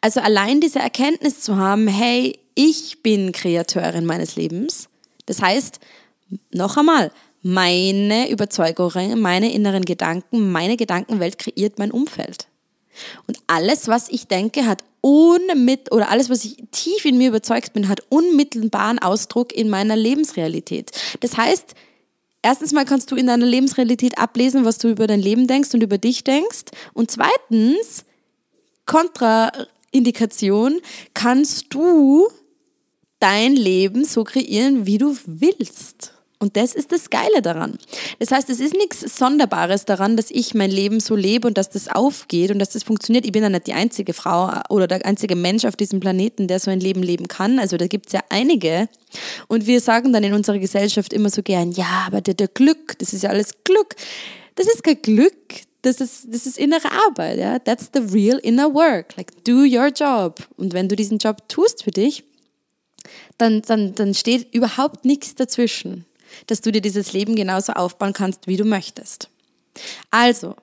Also 0.00 0.20
allein 0.20 0.60
diese 0.60 0.78
Erkenntnis 0.78 1.40
zu 1.40 1.56
haben, 1.56 1.88
hey, 1.88 2.38
ich 2.54 3.02
bin 3.02 3.32
Kreateurin 3.32 4.06
meines 4.06 4.36
Lebens. 4.36 4.88
Das 5.26 5.42
heißt, 5.42 5.80
noch 6.52 6.76
einmal, 6.76 7.10
meine 7.42 8.30
Überzeugungen, 8.30 9.20
meine 9.20 9.52
inneren 9.52 9.84
Gedanken, 9.84 10.50
meine 10.50 10.76
Gedankenwelt 10.76 11.38
kreiert 11.38 11.78
mein 11.78 11.92
Umfeld. 11.92 12.48
Und 13.26 13.38
alles, 13.46 13.88
was 13.88 14.08
ich 14.08 14.26
denke, 14.26 14.66
hat 14.66 14.82
unmit 15.00 15.92
oder 15.92 16.10
alles, 16.10 16.30
was 16.30 16.44
ich 16.44 16.56
tief 16.72 17.04
in 17.04 17.18
mir 17.18 17.28
überzeugt 17.28 17.72
bin, 17.74 17.88
hat 17.88 18.00
unmittelbaren 18.08 18.98
Ausdruck 18.98 19.52
in 19.52 19.68
meiner 19.68 19.94
Lebensrealität. 19.94 20.90
Das 21.20 21.36
heißt, 21.36 21.74
Erstens 22.46 22.72
mal 22.72 22.84
kannst 22.84 23.10
du 23.10 23.16
in 23.16 23.26
deiner 23.26 23.44
Lebensrealität 23.44 24.18
ablesen, 24.18 24.64
was 24.64 24.78
du 24.78 24.88
über 24.88 25.08
dein 25.08 25.18
Leben 25.18 25.48
denkst 25.48 25.74
und 25.74 25.82
über 25.82 25.98
dich 25.98 26.22
denkst. 26.22 26.66
Und 26.94 27.10
zweitens, 27.10 28.04
Kontraindikation, 28.84 30.80
kannst 31.12 31.74
du 31.74 32.28
dein 33.18 33.56
Leben 33.56 34.04
so 34.04 34.22
kreieren, 34.22 34.86
wie 34.86 34.98
du 34.98 35.16
willst. 35.26 36.12
Und 36.38 36.56
das 36.58 36.74
ist 36.74 36.92
das 36.92 37.08
Geile 37.08 37.40
daran. 37.40 37.78
Das 38.18 38.30
heißt, 38.30 38.50
es 38.50 38.60
ist 38.60 38.74
nichts 38.74 39.00
Sonderbares 39.00 39.86
daran, 39.86 40.18
dass 40.18 40.30
ich 40.30 40.52
mein 40.52 40.70
Leben 40.70 41.00
so 41.00 41.16
lebe 41.16 41.48
und 41.48 41.56
dass 41.56 41.70
das 41.70 41.88
aufgeht 41.88 42.50
und 42.50 42.58
dass 42.58 42.70
das 42.70 42.82
funktioniert. 42.82 43.24
Ich 43.24 43.32
bin 43.32 43.42
ja 43.42 43.48
nicht 43.48 43.66
die 43.66 43.72
einzige 43.72 44.12
Frau 44.12 44.52
oder 44.68 44.86
der 44.86 45.06
einzige 45.06 45.34
Mensch 45.34 45.64
auf 45.64 45.76
diesem 45.76 45.98
Planeten, 45.98 46.46
der 46.46 46.60
so 46.60 46.70
ein 46.70 46.80
Leben 46.80 47.02
leben 47.02 47.26
kann. 47.26 47.58
Also 47.58 47.78
da 47.78 47.86
gibt 47.86 48.08
es 48.08 48.12
ja 48.12 48.20
einige. 48.28 48.88
Und 49.48 49.66
wir 49.66 49.80
sagen 49.80 50.12
dann 50.12 50.24
in 50.24 50.34
unserer 50.34 50.58
Gesellschaft 50.58 51.14
immer 51.14 51.30
so 51.30 51.42
gern, 51.42 51.72
ja, 51.72 52.04
aber 52.06 52.20
der, 52.20 52.34
der 52.34 52.48
Glück, 52.48 52.98
das 52.98 53.14
ist 53.14 53.22
ja 53.22 53.30
alles 53.30 53.54
Glück. 53.64 53.96
Das 54.56 54.66
ist 54.66 54.84
kein 54.84 55.00
Glück, 55.00 55.34
das 55.80 56.02
ist, 56.02 56.26
das 56.30 56.44
ist 56.44 56.58
innere 56.58 56.90
Arbeit. 57.06 57.38
Ja? 57.38 57.58
That's 57.58 57.90
the 57.94 58.00
real 58.00 58.38
inner 58.40 58.74
work. 58.74 59.16
Like, 59.16 59.32
do 59.44 59.60
your 59.60 59.88
job. 59.88 60.46
Und 60.58 60.74
wenn 60.74 60.90
du 60.90 60.96
diesen 60.96 61.16
Job 61.16 61.48
tust 61.48 61.84
für 61.84 61.92
dich, 61.92 62.24
dann, 63.38 63.62
dann, 63.62 63.94
dann 63.94 64.12
steht 64.12 64.52
überhaupt 64.54 65.06
nichts 65.06 65.34
dazwischen 65.34 66.04
dass 66.46 66.60
du 66.60 66.72
dir 66.72 66.80
dieses 66.80 67.12
Leben 67.12 67.36
genauso 67.36 67.72
aufbauen 67.72 68.12
kannst, 68.12 68.46
wie 68.46 68.56
du 68.56 68.64
möchtest. 68.64 69.28
Also, 70.10 70.56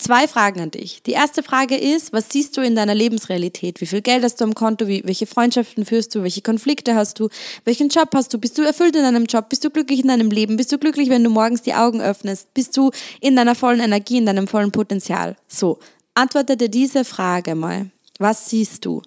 zwei 0.00 0.26
Fragen 0.26 0.60
an 0.60 0.70
dich. 0.70 1.02
Die 1.02 1.12
erste 1.12 1.42
Frage 1.42 1.76
ist, 1.76 2.12
was 2.12 2.28
siehst 2.30 2.56
du 2.56 2.60
in 2.62 2.74
deiner 2.74 2.94
Lebensrealität? 2.94 3.80
Wie 3.80 3.86
viel 3.86 4.02
Geld 4.02 4.24
hast 4.24 4.40
du 4.40 4.44
am 4.44 4.54
Konto? 4.54 4.88
Wie, 4.88 5.02
welche 5.04 5.26
Freundschaften 5.26 5.84
führst 5.84 6.14
du? 6.14 6.22
Welche 6.22 6.42
Konflikte 6.42 6.94
hast 6.94 7.20
du? 7.20 7.28
Welchen 7.64 7.88
Job 7.88 8.08
hast 8.14 8.32
du? 8.32 8.38
Bist 8.38 8.58
du 8.58 8.62
erfüllt 8.62 8.96
in 8.96 9.02
deinem 9.02 9.26
Job? 9.26 9.48
Bist 9.48 9.64
du 9.64 9.70
glücklich 9.70 10.00
in 10.00 10.08
deinem 10.08 10.30
Leben? 10.30 10.56
Bist 10.56 10.72
du 10.72 10.78
glücklich, 10.78 11.10
wenn 11.10 11.24
du 11.24 11.30
morgens 11.30 11.62
die 11.62 11.74
Augen 11.74 12.00
öffnest? 12.00 12.52
Bist 12.54 12.76
du 12.76 12.90
in 13.20 13.36
deiner 13.36 13.54
vollen 13.54 13.80
Energie, 13.80 14.18
in 14.18 14.26
deinem 14.26 14.48
vollen 14.48 14.72
Potenzial? 14.72 15.36
So, 15.48 15.78
antworte 16.14 16.56
dir 16.56 16.68
diese 16.68 17.04
Frage 17.04 17.54
mal. 17.54 17.90
Was 18.18 18.50
siehst 18.50 18.84
du? 18.84 19.02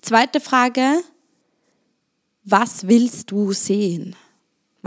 Zweite 0.00 0.40
Frage, 0.40 1.00
was 2.44 2.86
willst 2.86 3.30
du 3.30 3.52
sehen? 3.52 4.16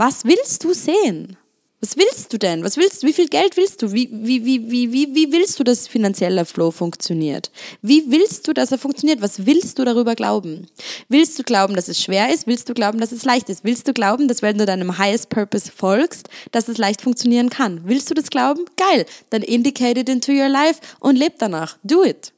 Was 0.00 0.24
willst 0.24 0.64
du 0.64 0.72
sehen? 0.72 1.36
Was 1.82 1.94
willst 1.98 2.32
du 2.32 2.38
denn? 2.38 2.64
Was 2.64 2.78
willst? 2.78 3.02
Wie 3.02 3.12
viel 3.12 3.28
Geld 3.28 3.58
willst 3.58 3.82
du? 3.82 3.92
Wie, 3.92 4.08
wie, 4.10 4.46
wie, 4.46 4.70
wie, 4.70 4.90
wie, 4.90 5.14
wie 5.14 5.30
willst 5.30 5.60
du, 5.60 5.62
dass 5.62 5.88
finanzieller 5.88 6.46
Flow 6.46 6.70
funktioniert? 6.70 7.50
Wie 7.82 8.10
willst 8.10 8.48
du, 8.48 8.54
dass 8.54 8.72
er 8.72 8.78
funktioniert? 8.78 9.20
Was 9.20 9.44
willst 9.44 9.78
du 9.78 9.84
darüber 9.84 10.14
glauben? 10.14 10.68
Willst 11.10 11.38
du 11.38 11.42
glauben, 11.42 11.76
dass 11.76 11.88
es 11.88 12.02
schwer 12.02 12.32
ist? 12.32 12.46
Willst 12.46 12.70
du 12.70 12.72
glauben, 12.72 12.98
dass 12.98 13.12
es 13.12 13.26
leicht 13.26 13.50
ist? 13.50 13.62
Willst 13.62 13.88
du 13.88 13.92
glauben, 13.92 14.26
dass 14.26 14.40
wenn 14.40 14.56
du 14.56 14.64
deinem 14.64 14.96
highest 14.96 15.28
purpose 15.28 15.70
folgst, 15.70 16.30
dass 16.50 16.68
es 16.68 16.78
leicht 16.78 17.02
funktionieren 17.02 17.50
kann? 17.50 17.82
Willst 17.84 18.08
du 18.08 18.14
das 18.14 18.30
glauben? 18.30 18.64
Geil. 18.78 19.04
Dann 19.28 19.42
indicate 19.42 20.00
it 20.00 20.08
into 20.08 20.32
your 20.32 20.48
life 20.48 20.80
und 21.00 21.16
leb 21.16 21.34
danach. 21.38 21.76
Do 21.82 22.04
it. 22.04 22.32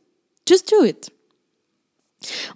Just 0.48 0.72
do 0.72 0.84
it. 0.84 1.12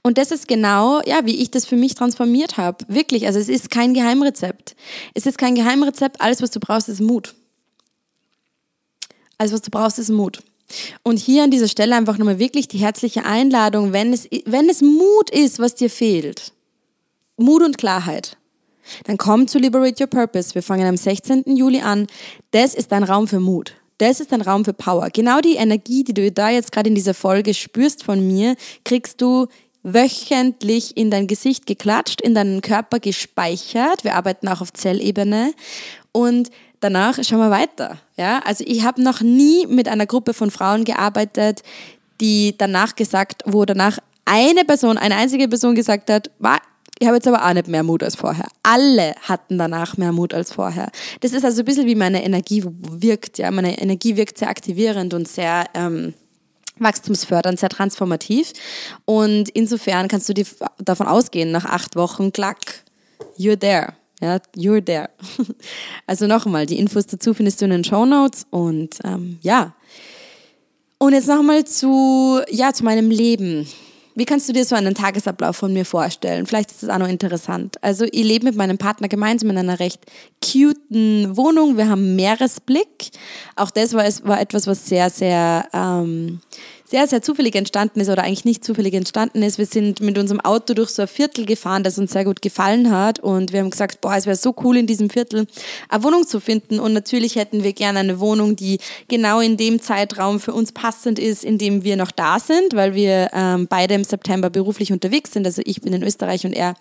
Und 0.07 0.19
das 0.19 0.31
ist 0.31 0.47
genau, 0.47 1.03
ja, 1.05 1.27
wie 1.27 1.35
ich 1.35 1.51
das 1.51 1.67
für 1.67 1.75
mich 1.75 1.97
transformiert 1.97 2.59
habe. 2.59 2.85
Wirklich, 2.87 3.27
also 3.27 3.41
es 3.41 3.49
ist 3.49 3.73
kein 3.73 3.93
Geheimrezept. 3.93 4.77
Es 5.15 5.27
ist 5.27 5.37
kein 5.37 5.57
Geheimrezept. 5.57 6.21
Alles, 6.21 6.41
was 6.41 6.53
du 6.53 6.61
brauchst, 6.61 6.89
ist 6.89 7.01
Mut. 7.01 7.35
Alles, 9.37 9.53
was 9.53 9.63
du 9.63 9.71
brauchst, 9.73 9.99
ist 9.99 10.11
Mut. 10.11 10.45
Und 11.03 11.19
hier 11.19 11.43
an 11.43 11.51
dieser 11.51 11.67
Stelle 11.67 11.97
einfach 11.97 12.19
nochmal 12.19 12.39
wirklich 12.39 12.69
die 12.69 12.79
herzliche 12.79 13.25
Einladung, 13.25 13.93
wenn 13.93 14.13
es, 14.13 14.29
wenn 14.45 14.69
es 14.69 14.81
Mut 14.81 15.29
ist, 15.31 15.59
was 15.59 15.75
dir 15.75 15.91
fehlt, 15.91 16.53
Mut 17.37 17.65
und 17.65 17.77
Klarheit, 17.77 18.37
dann 19.07 19.17
komm 19.17 19.49
zu 19.49 19.59
Liberate 19.59 20.05
Your 20.05 20.09
Purpose. 20.09 20.55
Wir 20.55 20.63
fangen 20.63 20.87
am 20.87 20.97
16. 20.97 21.57
Juli 21.57 21.81
an. 21.81 22.07
Das 22.53 22.77
ist 22.77 22.93
dein 22.93 23.03
Raum 23.03 23.27
für 23.27 23.41
Mut. 23.41 23.75
Das 23.99 24.21
ist 24.21 24.33
ein 24.33 24.43
Raum 24.43 24.65
für 24.65 24.75
Power. 24.75 25.09
Genau 25.11 25.41
die 25.41 25.55
Energie, 25.57 26.05
die 26.05 26.15
du 26.15 26.31
da 26.31 26.51
jetzt 26.51 26.71
gerade 26.71 26.91
in 26.91 26.95
dieser 26.95 27.15
Folge 27.15 27.55
spürst 27.55 28.05
von 28.05 28.25
mir, 28.25 28.55
kriegst 28.85 29.21
du 29.21 29.49
wöchentlich 29.87 30.97
in 30.97 31.13
dein 31.13 31.29
Gesicht 31.29 31.65
geklatscht, 31.65 32.21
in 32.21 32.35
deinen 32.35 32.61
Körper 32.61 32.99
gespeichert. 32.99 34.03
Wir 34.03 34.17
arbeiten 34.17 34.49
auch 34.49 34.61
auf 34.61 34.73
Zellebene 34.73 35.53
und 36.11 36.51
danach 36.81 37.23
schauen 37.23 37.39
wir 37.39 37.51
weiter. 37.51 37.99
Ja, 38.17 38.41
also 38.45 38.65
ich 38.67 38.85
habe 38.85 39.01
noch 39.01 39.21
nie 39.21 39.67
mit 39.69 39.87
einer 39.87 40.07
Gruppe 40.07 40.35
von 40.35 40.51
Frauen 40.51 40.85
gearbeitet, 40.85 41.63
die 42.21 42.57
danach 42.59 42.97
gesagt, 42.97 43.45
wo 43.47 43.65
danach 43.65 43.99
eine 44.25 44.65
Person, 44.65 44.99
eine 44.99 45.15
einzige 45.15 45.47
Person 45.47 45.77
gesagt 45.77 46.11
hat, 46.11 46.33
war 46.41 46.59
ich 46.99 47.07
habe 47.07 47.17
jetzt 47.17 47.29
aber 47.29 47.47
auch 47.47 47.53
nicht 47.53 47.69
mehr 47.69 47.83
Mut 47.83 48.03
als 48.03 48.17
vorher. 48.17 48.47
Alle 48.63 49.15
hatten 49.21 49.59
danach 49.59 49.99
mehr 49.99 50.13
Mut 50.13 50.33
als 50.33 50.51
vorher. 50.51 50.91
Das 51.21 51.33
ist 51.33 51.45
also 51.45 51.61
ein 51.61 51.67
bisschen 51.67 51.87
wie 51.87 51.95
meine 51.95 52.25
Energie 52.25 52.65
wirkt. 52.65 53.37
Ja, 53.37 53.51
meine 53.51 53.79
Energie 53.79 54.17
wirkt 54.17 54.39
sehr 54.39 54.49
aktivierend 54.49 55.13
und 55.13 55.29
sehr 55.29 55.67
ähm, 55.75 56.15
wachstumsfördernd, 56.79 57.59
sehr 57.59 57.69
transformativ. 57.69 58.53
Und 59.05 59.49
insofern 59.51 60.09
kannst 60.09 60.29
du 60.29 60.35
dir 60.35 60.47
davon 60.79 61.07
ausgehen, 61.07 61.51
nach 61.51 61.65
acht 61.65 61.97
Wochen, 61.97 62.33
klack, 62.33 62.85
you're 63.39 63.59
there. 63.59 63.95
Ja, 64.21 64.39
you're 64.57 64.85
there. 64.85 65.11
Also 66.07 66.27
nochmal, 66.27 66.67
die 66.67 66.79
Infos 66.79 67.07
dazu 67.07 67.35
findest 67.35 67.61
du 67.61 67.67
in 67.67 67.71
den 67.71 67.85
Show 67.85 68.07
Notes 68.07 68.47
und 68.51 68.99
ähm, 69.05 69.39
ja. 69.43 69.75
Und 70.99 71.13
jetzt 71.13 71.29
nochmal 71.29 71.65
zu, 71.65 72.41
ja, 72.49 72.73
zu 72.73 72.85
meinem 72.85 73.11
Leben. 73.11 73.67
Wie 74.17 74.25
kannst 74.25 74.49
du 74.49 74.55
dir 74.55 74.65
so 74.65 74.75
einen 74.75 74.95
Tagesablauf 74.95 75.57
von 75.57 75.75
mir 75.75 75.85
vorstellen? 75.85 76.47
Vielleicht 76.47 76.71
ist 76.71 76.83
das 76.83 76.89
auch 76.89 76.97
noch 76.97 77.09
interessant. 77.09 77.77
Also 77.83 78.07
ich 78.07 78.25
lebe 78.25 78.47
mit 78.47 78.57
meinem 78.57 78.79
Partner 78.79 79.09
gemeinsam 79.09 79.51
in 79.51 79.59
einer 79.59 79.79
recht 79.79 80.01
cuten 80.43 81.37
Wohnung. 81.37 81.77
Wir 81.77 81.91
haben 81.91 82.17
Meeresblick. 82.17 83.11
Auch 83.57 83.71
das 83.71 83.93
war, 83.93 84.05
war 84.23 84.41
etwas, 84.41 84.67
was 84.67 84.87
sehr, 84.87 85.11
sehr 85.11 85.69
ähm, 85.75 86.41
sehr, 86.89 87.09
sehr 87.09 87.21
zufällig 87.21 87.55
entstanden 87.57 88.01
ist 88.01 88.09
oder 88.09 88.23
eigentlich 88.23 88.45
nicht 88.45 88.65
zufällig 88.65 88.95
entstanden 88.95 89.43
ist. 89.43 89.59
Wir 89.59 89.67
sind 89.67 90.01
mit 90.01 90.17
unserem 90.19 90.41
Auto 90.41 90.73
durch 90.73 90.91
so 90.91 91.03
ein 91.03 91.09
Viertel 91.09 91.45
gefahren, 91.45 91.83
das 91.83 91.99
uns 91.99 92.13
sehr 92.13 92.25
gut 92.25 92.43
gefallen 92.43 92.91
hat 92.91 93.19
und 93.19 93.53
wir 93.53 93.61
haben 93.61 93.71
gesagt, 93.71 94.01
boah, 94.01 94.15
es 94.15 94.27
wäre 94.27 94.37
so 94.37 94.55
cool 94.63 94.77
in 94.77 94.87
diesem 94.87 95.11
Viertel 95.11 95.47
eine 95.89 96.05
Wohnung 96.05 96.27
zu 96.27 96.39
finden 96.39 96.79
und 96.79 96.93
natürlich 96.93 97.35
hätten 97.35 97.65
wir 97.65 97.73
gerne 97.73 97.99
eine 97.99 98.21
Wohnung, 98.21 98.55
die 98.55 98.79
genau 99.09 99.41
in 99.41 99.57
dem 99.57 99.83
Zeitraum 99.83 100.39
für 100.39 100.53
uns 100.53 100.71
passend 100.71 101.19
ist, 101.19 101.45
in 101.45 101.59
dem 101.59 101.83
wir 101.83 101.97
noch 101.97 102.13
da 102.13 102.39
sind, 102.39 102.75
weil 102.75 102.95
wir 102.95 103.31
ähm, 103.33 103.67
beide 103.69 103.95
im 103.95 104.05
September 104.05 104.49
beruflich 104.49 104.93
unterwegs 104.93 105.33
sind. 105.33 105.45
Also 105.45 105.63
ich 105.65 105.81
bin 105.81 105.93
in 105.93 106.05
Österreich 106.05 106.47
und 106.47 106.53
er 106.53 106.75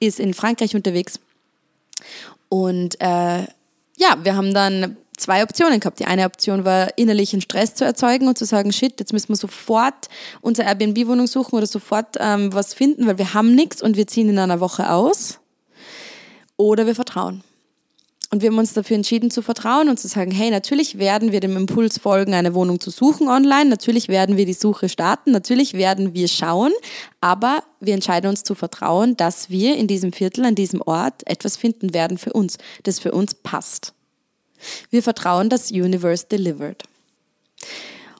ist 0.00 0.18
in 0.18 0.32
Frankreich 0.32 0.74
unterwegs. 0.74 1.20
Und 2.48 3.00
äh, 3.00 3.42
ja, 3.96 4.16
wir 4.22 4.34
haben 4.34 4.54
dann 4.54 4.96
zwei 5.16 5.42
Optionen 5.42 5.80
gehabt. 5.80 5.98
Die 6.00 6.06
eine 6.06 6.24
Option 6.24 6.64
war, 6.64 6.96
innerlichen 6.96 7.40
Stress 7.40 7.74
zu 7.74 7.84
erzeugen 7.84 8.28
und 8.28 8.38
zu 8.38 8.44
sagen, 8.44 8.72
shit, 8.72 8.98
jetzt 8.98 9.12
müssen 9.12 9.30
wir 9.30 9.36
sofort 9.36 10.08
unsere 10.40 10.68
Airbnb-Wohnung 10.68 11.26
suchen 11.26 11.56
oder 11.56 11.66
sofort 11.66 12.16
ähm, 12.18 12.52
was 12.52 12.74
finden, 12.74 13.06
weil 13.06 13.18
wir 13.18 13.34
haben 13.34 13.54
nichts 13.54 13.82
und 13.82 13.96
wir 13.96 14.06
ziehen 14.06 14.28
in 14.28 14.38
einer 14.38 14.60
Woche 14.60 14.90
aus. 14.90 15.38
Oder 16.56 16.86
wir 16.86 16.94
vertrauen. 16.94 17.42
Und 18.32 18.40
wir 18.40 18.48
haben 18.48 18.58
uns 18.58 18.72
dafür 18.72 18.96
entschieden 18.96 19.30
zu 19.30 19.42
vertrauen 19.42 19.90
und 19.90 20.00
zu 20.00 20.08
sagen, 20.08 20.30
hey, 20.30 20.50
natürlich 20.50 20.96
werden 20.96 21.32
wir 21.32 21.40
dem 21.40 21.54
Impuls 21.54 21.98
folgen, 21.98 22.32
eine 22.32 22.54
Wohnung 22.54 22.80
zu 22.80 22.88
suchen 22.90 23.28
online, 23.28 23.68
natürlich 23.68 24.08
werden 24.08 24.38
wir 24.38 24.46
die 24.46 24.54
Suche 24.54 24.88
starten, 24.88 25.32
natürlich 25.32 25.74
werden 25.74 26.14
wir 26.14 26.28
schauen, 26.28 26.72
aber 27.20 27.62
wir 27.80 27.92
entscheiden 27.92 28.30
uns 28.30 28.42
zu 28.42 28.54
vertrauen, 28.54 29.18
dass 29.18 29.50
wir 29.50 29.76
in 29.76 29.86
diesem 29.86 30.14
Viertel, 30.14 30.46
an 30.46 30.54
diesem 30.54 30.80
Ort 30.80 31.26
etwas 31.26 31.58
finden 31.58 31.92
werden 31.92 32.16
für 32.16 32.32
uns, 32.32 32.56
das 32.84 33.00
für 33.00 33.12
uns 33.12 33.34
passt. 33.34 33.92
Wir 34.90 35.02
vertrauen, 35.02 35.48
dass 35.48 35.70
Universe 35.70 36.26
delivered. 36.26 36.82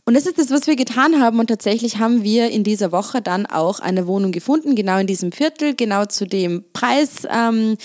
Und 0.05 0.15
das 0.15 0.27
ist 0.27 0.39
das, 0.39 0.51
was 0.51 0.67
wir 0.67 0.75
getan 0.77 1.21
haben. 1.21 1.39
Und 1.39 1.47
tatsächlich 1.47 1.99
haben 1.99 2.25
wir 2.25 2.51
in 2.51 2.65
dieser 2.65 2.91
Woche 2.91 3.23
dann 3.23 3.47
auch 3.47 3.79
eine 3.79 4.07
Wohnung 4.07 4.33
gefunden, 4.33 4.75
genau 4.75 4.99
in 4.99 5.07
diesem 5.07 5.31
Viertel, 5.31 5.75
genau 5.75 6.07
zu 6.07 6.27
dem 6.27 6.65
Preis. 6.73 7.27
Ähm, 7.31 7.77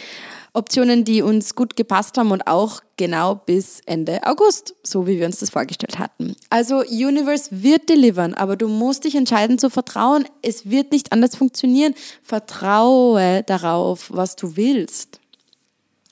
die 1.04 1.22
uns 1.22 1.54
gut 1.54 1.76
gepasst 1.76 2.18
haben 2.18 2.32
und 2.32 2.48
auch 2.48 2.82
genau 2.96 3.36
bis 3.36 3.80
Ende 3.86 4.26
August, 4.26 4.74
so 4.84 5.06
wie 5.06 5.20
wir 5.20 5.28
uns 5.28 5.38
das 5.38 5.52
vorgestellt 5.52 6.00
hatten. 6.00 6.36
Also 6.50 6.80
Universe 6.80 7.50
wird 7.52 7.90
delivern, 7.90 8.34
aber 8.34 8.56
du 8.56 8.68
musst 8.68 9.04
dich 9.04 9.14
entscheiden 9.14 9.60
zu 9.60 9.70
vertrauen. 9.70 10.26
Es 10.42 10.68
wird 10.68 10.92
nicht 10.92 11.12
anders 11.12 11.36
funktionieren. 11.36 11.94
Vertraue 12.24 13.44
darauf, 13.44 14.10
was 14.12 14.36
du 14.36 14.56
willst. 14.56 15.20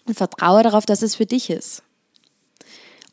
Und 0.06 0.14
vertraue 0.14 0.62
darauf, 0.62 0.86
dass 0.86 1.02
es 1.02 1.16
für 1.16 1.26
dich 1.26 1.50
ist. 1.50 1.82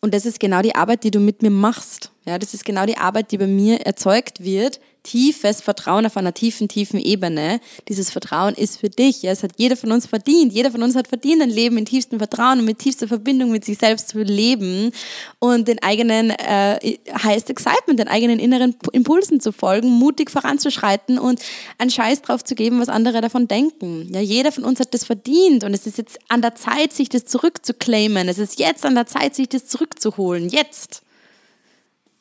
Und 0.04 0.12
das 0.14 0.26
ist 0.26 0.40
genau 0.40 0.62
die 0.62 0.74
Arbeit, 0.74 1.04
die 1.04 1.12
du 1.12 1.20
mit 1.20 1.42
mir 1.42 1.50
machst. 1.50 2.10
Ja, 2.24 2.36
das 2.38 2.54
ist 2.54 2.64
genau 2.64 2.86
die 2.86 2.98
Arbeit, 2.98 3.30
die 3.30 3.38
bei 3.38 3.46
mir 3.46 3.80
erzeugt 3.86 4.42
wird. 4.42 4.80
Tiefes 5.02 5.60
Vertrauen 5.60 6.06
auf 6.06 6.16
einer 6.16 6.32
tiefen, 6.32 6.68
tiefen 6.68 7.00
Ebene. 7.00 7.60
Dieses 7.88 8.10
Vertrauen 8.10 8.54
ist 8.54 8.78
für 8.78 8.88
dich. 8.88 9.22
Ja, 9.22 9.32
es 9.32 9.42
hat 9.42 9.52
jeder 9.56 9.76
von 9.76 9.90
uns 9.90 10.06
verdient. 10.06 10.52
Jeder 10.52 10.70
von 10.70 10.82
uns 10.82 10.94
hat 10.94 11.08
verdient, 11.08 11.42
ein 11.42 11.50
Leben 11.50 11.76
in 11.76 11.86
tiefstem 11.86 12.18
Vertrauen 12.18 12.60
und 12.60 12.64
mit 12.64 12.78
tiefster 12.78 13.08
Verbindung 13.08 13.50
mit 13.50 13.64
sich 13.64 13.78
selbst 13.78 14.10
zu 14.10 14.22
leben 14.22 14.92
und 15.40 15.66
den 15.66 15.82
eigenen 15.82 16.30
äh, 16.30 16.98
Highest 17.22 17.50
Excitement, 17.50 17.98
den 17.98 18.08
eigenen 18.08 18.38
inneren 18.38 18.76
Impulsen 18.92 19.40
zu 19.40 19.52
folgen, 19.52 19.88
mutig 19.88 20.30
voranzuschreiten 20.30 21.18
und 21.18 21.40
einen 21.78 21.90
Scheiß 21.90 22.22
drauf 22.22 22.44
zu 22.44 22.54
geben, 22.54 22.80
was 22.80 22.88
andere 22.88 23.20
davon 23.20 23.48
denken. 23.48 24.08
Ja, 24.12 24.20
jeder 24.20 24.52
von 24.52 24.64
uns 24.64 24.78
hat 24.78 24.94
das 24.94 25.04
verdient 25.04 25.64
und 25.64 25.74
es 25.74 25.86
ist 25.86 25.98
jetzt 25.98 26.18
an 26.28 26.42
der 26.42 26.54
Zeit, 26.54 26.92
sich 26.92 27.08
das 27.08 27.24
zurückzuclaimen. 27.24 28.28
Es 28.28 28.38
ist 28.38 28.58
jetzt 28.58 28.84
an 28.84 28.94
der 28.94 29.06
Zeit, 29.06 29.34
sich 29.34 29.48
das 29.48 29.66
zurückzuholen. 29.66 30.48
Jetzt. 30.48 31.02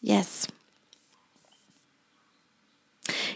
Yes. 0.01 0.47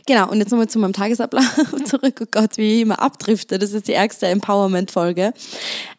Genau, 0.06 0.30
und 0.30 0.40
jetzt 0.40 0.52
nochmal 0.52 0.68
zu 0.68 0.80
meinem 0.80 0.94
Tagesablauf 0.94 1.46
zurück. 1.86 2.20
Oh 2.22 2.28
Gott, 2.30 2.58
wie 2.58 2.76
ich 2.76 2.82
immer 2.82 3.02
abdrifte. 3.02 3.60
Das 3.60 3.74
ist 3.74 3.88
die 3.88 3.94
ärgste 3.94 4.28
Empowerment-Folge. 4.28 5.34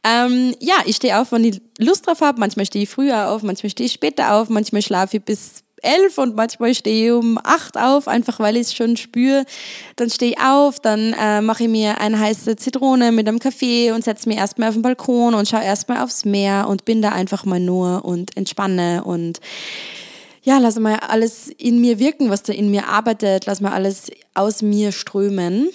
Ähm, 0.05 0.55
ja, 0.61 0.75
ich 0.85 0.97
stehe 0.97 1.21
auf, 1.21 1.33
wenn 1.33 1.45
ich 1.45 1.61
Lust 1.79 2.07
drauf 2.07 2.21
habe. 2.21 2.41
Manchmal 2.41 2.67
stehe 2.67 2.83
ich 2.85 2.89
früher 2.89 3.31
auf, 3.31 3.43
manchmal 3.43 3.71
stehe 3.71 3.87
ich 3.87 3.93
später 3.93 4.35
auf, 4.35 4.49
manchmal 4.49 4.83
schlafe 4.83 5.19
ich 5.19 5.25
bis 5.25 5.65
elf 5.83 6.19
und 6.19 6.37
manchmal 6.37 6.75
stehe 6.75 7.07
ich 7.07 7.13
um 7.13 7.39
acht 7.43 7.77
auf, 7.77 8.09
einfach 8.09 8.41
weil 8.41 8.57
ich 8.57 8.63
es 8.63 8.75
schon 8.75 8.97
spüre. 8.97 9.45
Dann 9.97 10.11
stehe 10.11 10.33
ich 10.33 10.41
auf, 10.41 10.81
dann 10.81 11.15
äh, 11.19 11.41
mache 11.41 11.65
ich 11.65 11.69
mir 11.69 12.01
eine 12.01 12.19
heiße 12.19 12.57
Zitrone 12.57 13.13
mit 13.13 13.29
einem 13.29 13.39
Kaffee 13.39 13.93
und 13.93 14.05
setze 14.05 14.29
mich 14.29 14.39
erstmal 14.39 14.69
auf 14.69 14.75
den 14.75 14.83
Balkon 14.83 15.35
und 15.35 15.49
schaue 15.49 15.65
erstmal 15.65 16.03
aufs 16.03 16.25
Meer 16.25 16.67
und 16.69 16.85
bin 16.85 17.03
da 17.03 17.11
einfach 17.11 17.45
mal 17.45 17.61
nur 17.61 18.05
und 18.05 18.37
entspanne 18.37 19.05
und 19.05 19.41
ja, 20.47 20.59
lass 20.59 20.79
mal 20.79 20.95
alles 21.01 21.49
in 21.49 21.81
mir 21.81 21.99
wirken, 21.99 22.31
was 22.31 22.45
da 22.45 22.53
in 22.53 22.71
mir 22.71 22.87
arbeitet, 22.87 23.47
lass 23.47 23.61
mal 23.61 23.73
alles 23.73 24.13
aus 24.33 24.63
mir 24.63 24.93
strömen. 24.93 25.71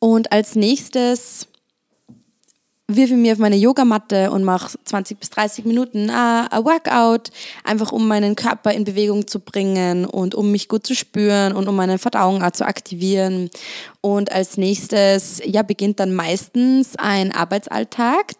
Und 0.00 0.32
als 0.32 0.56
nächstes 0.56 1.46
wirfe 2.88 3.14
ich 3.14 3.20
mir 3.20 3.34
auf 3.34 3.38
meine 3.38 3.54
Yogamatte 3.54 4.32
und 4.32 4.42
mache 4.42 4.76
20 4.84 5.20
bis 5.20 5.30
30 5.30 5.64
Minuten 5.64 6.10
ein 6.10 6.64
Workout, 6.64 7.30
einfach 7.62 7.92
um 7.92 8.08
meinen 8.08 8.34
Körper 8.34 8.72
in 8.72 8.82
Bewegung 8.82 9.28
zu 9.28 9.38
bringen 9.38 10.04
und 10.04 10.34
um 10.34 10.50
mich 10.50 10.68
gut 10.68 10.84
zu 10.84 10.96
spüren 10.96 11.52
und 11.52 11.68
um 11.68 11.76
meine 11.76 11.98
Verdauung 11.98 12.42
auch 12.42 12.50
zu 12.50 12.66
aktivieren. 12.66 13.48
Und 14.00 14.32
als 14.32 14.56
nächstes 14.56 15.40
ja, 15.44 15.62
beginnt 15.62 16.00
dann 16.00 16.12
meistens 16.12 16.96
ein 16.96 17.30
Arbeitsalltag, 17.32 18.32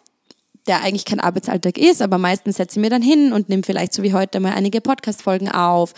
der 0.67 0.81
eigentlich 0.81 1.05
kein 1.05 1.19
Arbeitsalltag 1.19 1.77
ist, 1.77 2.01
aber 2.01 2.17
meistens 2.17 2.57
setze 2.57 2.79
ich 2.79 2.81
mir 2.81 2.89
dann 2.89 3.01
hin 3.01 3.33
und 3.33 3.49
nehme 3.49 3.63
vielleicht 3.63 3.93
so 3.93 4.03
wie 4.03 4.13
heute 4.13 4.39
mal 4.39 4.53
einige 4.53 4.81
Podcast-Folgen 4.81 5.49
auf 5.49 5.93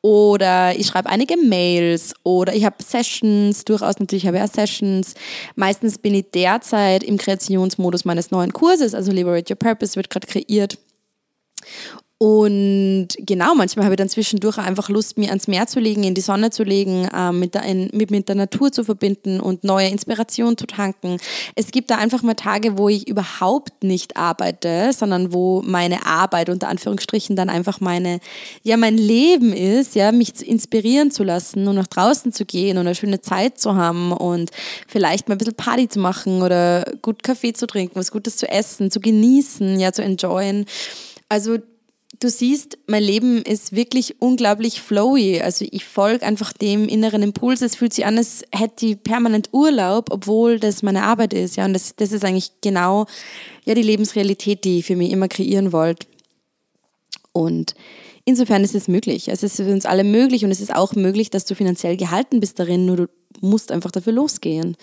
oder 0.00 0.76
ich 0.76 0.86
schreibe 0.86 1.08
einige 1.08 1.36
Mails 1.36 2.14
oder 2.22 2.54
ich 2.54 2.64
habe 2.64 2.76
Sessions, 2.82 3.64
durchaus 3.64 3.98
natürlich 3.98 4.26
habe 4.26 4.36
ich 4.38 4.42
auch 4.42 4.48
Sessions. 4.48 5.14
Meistens 5.56 5.98
bin 5.98 6.14
ich 6.14 6.30
derzeit 6.32 7.02
im 7.02 7.18
Kreationsmodus 7.18 8.04
meines 8.04 8.30
neuen 8.30 8.52
Kurses, 8.52 8.94
also 8.94 9.10
Liberate 9.10 9.52
Your 9.52 9.58
Purpose 9.58 9.96
wird 9.96 10.10
gerade 10.10 10.26
kreiert 10.26 10.78
und 12.22 13.08
genau, 13.18 13.56
manchmal 13.56 13.86
habe 13.86 13.94
ich 13.94 13.98
dann 13.98 14.08
zwischendurch 14.08 14.56
einfach 14.56 14.88
Lust, 14.88 15.18
mir 15.18 15.30
ans 15.30 15.48
Meer 15.48 15.66
zu 15.66 15.80
legen, 15.80 16.04
in 16.04 16.14
die 16.14 16.20
Sonne 16.20 16.50
zu 16.50 16.62
legen, 16.62 17.08
äh, 17.12 17.32
mit, 17.32 17.54
der, 17.56 17.64
mit, 17.92 18.12
mit 18.12 18.28
der 18.28 18.36
Natur 18.36 18.70
zu 18.70 18.84
verbinden 18.84 19.40
und 19.40 19.64
neue 19.64 19.88
Inspiration 19.88 20.56
zu 20.56 20.68
tanken. 20.68 21.16
Es 21.56 21.72
gibt 21.72 21.90
da 21.90 21.96
einfach 21.96 22.22
mal 22.22 22.34
Tage, 22.34 22.78
wo 22.78 22.88
ich 22.88 23.08
überhaupt 23.08 23.82
nicht 23.82 24.16
arbeite, 24.16 24.92
sondern 24.92 25.32
wo 25.32 25.62
meine 25.62 26.06
Arbeit 26.06 26.48
unter 26.48 26.68
Anführungsstrichen 26.68 27.34
dann 27.34 27.50
einfach 27.50 27.80
meine, 27.80 28.20
ja, 28.62 28.76
mein 28.76 28.96
Leben 28.96 29.52
ist, 29.52 29.96
ja, 29.96 30.12
mich 30.12 30.46
inspirieren 30.46 31.10
zu 31.10 31.24
lassen 31.24 31.66
und 31.66 31.74
nach 31.74 31.88
draußen 31.88 32.32
zu 32.32 32.44
gehen 32.44 32.78
und 32.78 32.86
eine 32.86 32.94
schöne 32.94 33.20
Zeit 33.20 33.58
zu 33.58 33.74
haben 33.74 34.12
und 34.12 34.52
vielleicht 34.86 35.28
mal 35.28 35.34
ein 35.34 35.38
bisschen 35.38 35.56
Party 35.56 35.88
zu 35.88 35.98
machen 35.98 36.42
oder 36.42 36.84
gut 37.02 37.24
Kaffee 37.24 37.52
zu 37.52 37.66
trinken, 37.66 37.96
was 37.96 38.12
Gutes 38.12 38.36
zu 38.36 38.48
essen, 38.48 38.92
zu 38.92 39.00
genießen, 39.00 39.80
ja, 39.80 39.92
zu 39.92 40.04
enjoyen. 40.04 40.66
Also 41.28 41.58
du 42.22 42.30
siehst, 42.30 42.78
mein 42.86 43.02
Leben 43.02 43.42
ist 43.42 43.74
wirklich 43.74 44.20
unglaublich 44.20 44.80
flowy. 44.80 45.40
Also 45.40 45.66
ich 45.70 45.84
folge 45.84 46.24
einfach 46.24 46.52
dem 46.52 46.88
inneren 46.88 47.22
Impuls. 47.22 47.62
Es 47.62 47.76
fühlt 47.76 47.92
sich 47.92 48.06
an, 48.06 48.18
als 48.18 48.44
hätte 48.52 48.86
ich 48.86 49.02
permanent 49.02 49.50
Urlaub, 49.52 50.10
obwohl 50.10 50.60
das 50.60 50.82
meine 50.82 51.02
Arbeit 51.02 51.34
ist. 51.34 51.56
Ja, 51.56 51.64
und 51.64 51.72
das, 51.72 51.96
das 51.96 52.12
ist 52.12 52.24
eigentlich 52.24 52.52
genau 52.60 53.06
ja, 53.64 53.74
die 53.74 53.82
Lebensrealität, 53.82 54.64
die 54.64 54.78
ich 54.78 54.86
für 54.86 54.96
mich 54.96 55.10
immer 55.10 55.28
kreieren 55.28 55.72
wollte. 55.72 56.06
Und 57.32 57.74
insofern 58.24 58.62
ist 58.62 58.74
es 58.74 58.88
möglich. 58.88 59.30
Also 59.30 59.46
es 59.46 59.58
ist 59.58 59.66
für 59.66 59.72
uns 59.72 59.86
alle 59.86 60.04
möglich 60.04 60.44
und 60.44 60.50
es 60.50 60.60
ist 60.60 60.74
auch 60.74 60.94
möglich, 60.94 61.30
dass 61.30 61.44
du 61.44 61.54
finanziell 61.54 61.96
gehalten 61.96 62.40
bist 62.40 62.58
darin, 62.58 62.86
nur 62.86 62.96
du 62.96 63.08
musst 63.40 63.72
einfach 63.72 63.90
dafür 63.90 64.12
losgehen. 64.12 64.76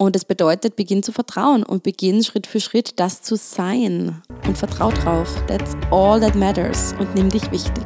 Und 0.00 0.16
das 0.16 0.24
bedeutet, 0.24 0.76
beginn 0.76 1.02
zu 1.02 1.12
vertrauen 1.12 1.62
und 1.62 1.82
beginn 1.82 2.24
Schritt 2.24 2.46
für 2.46 2.58
Schritt 2.58 2.98
das 2.98 3.20
zu 3.20 3.36
sein. 3.36 4.22
Und 4.46 4.56
vertrau 4.56 4.90
drauf. 4.90 5.28
That's 5.46 5.76
all 5.90 6.18
that 6.18 6.34
matters. 6.34 6.94
Und 6.98 7.14
nimm 7.14 7.28
dich 7.28 7.50
wichtig. 7.50 7.84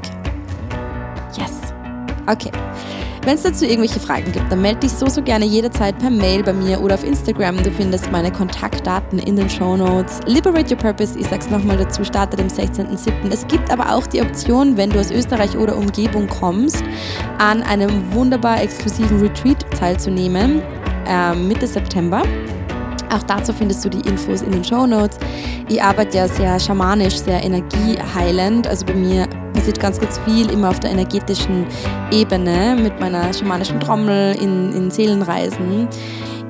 Yes. 1.37 1.75
Okay. 2.29 2.53
Wenn 3.25 3.37
es 3.37 3.43
dazu 3.43 3.65
irgendwelche 3.65 4.01
Fragen 4.01 4.31
gibt, 4.33 4.53
dann 4.53 4.61
melde 4.61 4.81
dich 4.81 4.93
so, 4.93 5.09
so 5.09 5.23
gerne 5.23 5.47
jederzeit 5.47 5.99
per 5.99 6.11
Mail 6.11 6.43
bei 6.43 6.53
mir 6.53 6.83
oder 6.83 6.95
auf 6.95 7.05
Instagram. 7.05 7.57
Du 7.63 7.71
findest 7.71 8.13
meine 8.13 8.31
Kontaktdaten 8.31 9.19
in 9.19 9.37
den 9.37 9.49
Show 9.49 9.79
Notes. 9.79 10.21
Liberate 10.27 10.75
Your 10.75 10.79
Purpose, 10.79 11.19
ich 11.19 11.27
sag's 11.29 11.49
nochmal 11.49 11.79
dazu, 11.79 12.05
startet 12.05 12.39
am 12.39 12.49
16.07. 12.49 13.33
Es 13.33 13.47
gibt 13.47 13.71
aber 13.71 13.95
auch 13.95 14.07
die 14.07 14.21
Option, 14.21 14.77
wenn 14.77 14.91
du 14.91 15.01
aus 15.01 15.11
Österreich 15.11 15.57
oder 15.57 15.75
Umgebung 15.75 16.27
kommst, 16.27 16.85
an 17.39 17.63
einem 17.63 18.13
wunderbar 18.13 18.61
exklusiven 18.63 19.19
Retreat 19.21 19.65
teilzunehmen 19.79 20.61
äh, 21.07 21.35
Mitte 21.35 21.67
September. 21.67 22.23
Auch 23.15 23.23
dazu 23.23 23.53
findest 23.53 23.85
du 23.85 23.89
die 23.89 24.01
Infos 24.09 24.43
in 24.43 24.51
den 24.51 24.65
Show 24.65 24.87
Notes. 24.87 25.19
Ich 25.69 25.81
arbeite 25.81 26.17
ja 26.17 26.27
sehr 26.27 26.59
schamanisch, 26.59 27.17
sehr 27.17 27.45
energieheilend. 27.45 28.67
Also 28.67 28.85
bei 28.87 28.95
mir 28.95 29.29
passiert 29.53 29.79
ganz, 29.79 30.01
ganz 30.01 30.19
viel 30.25 30.51
immer 30.51 30.71
auf 30.71 30.81
der 30.81 30.91
energetischen 30.91 31.65
Ebene 32.11 32.77
mit 32.77 32.99
meiner 32.99 33.33
schamanischen 33.33 33.79
Trommel 33.79 34.35
in, 34.35 34.73
in 34.73 34.91
Seelenreisen. 34.91 35.87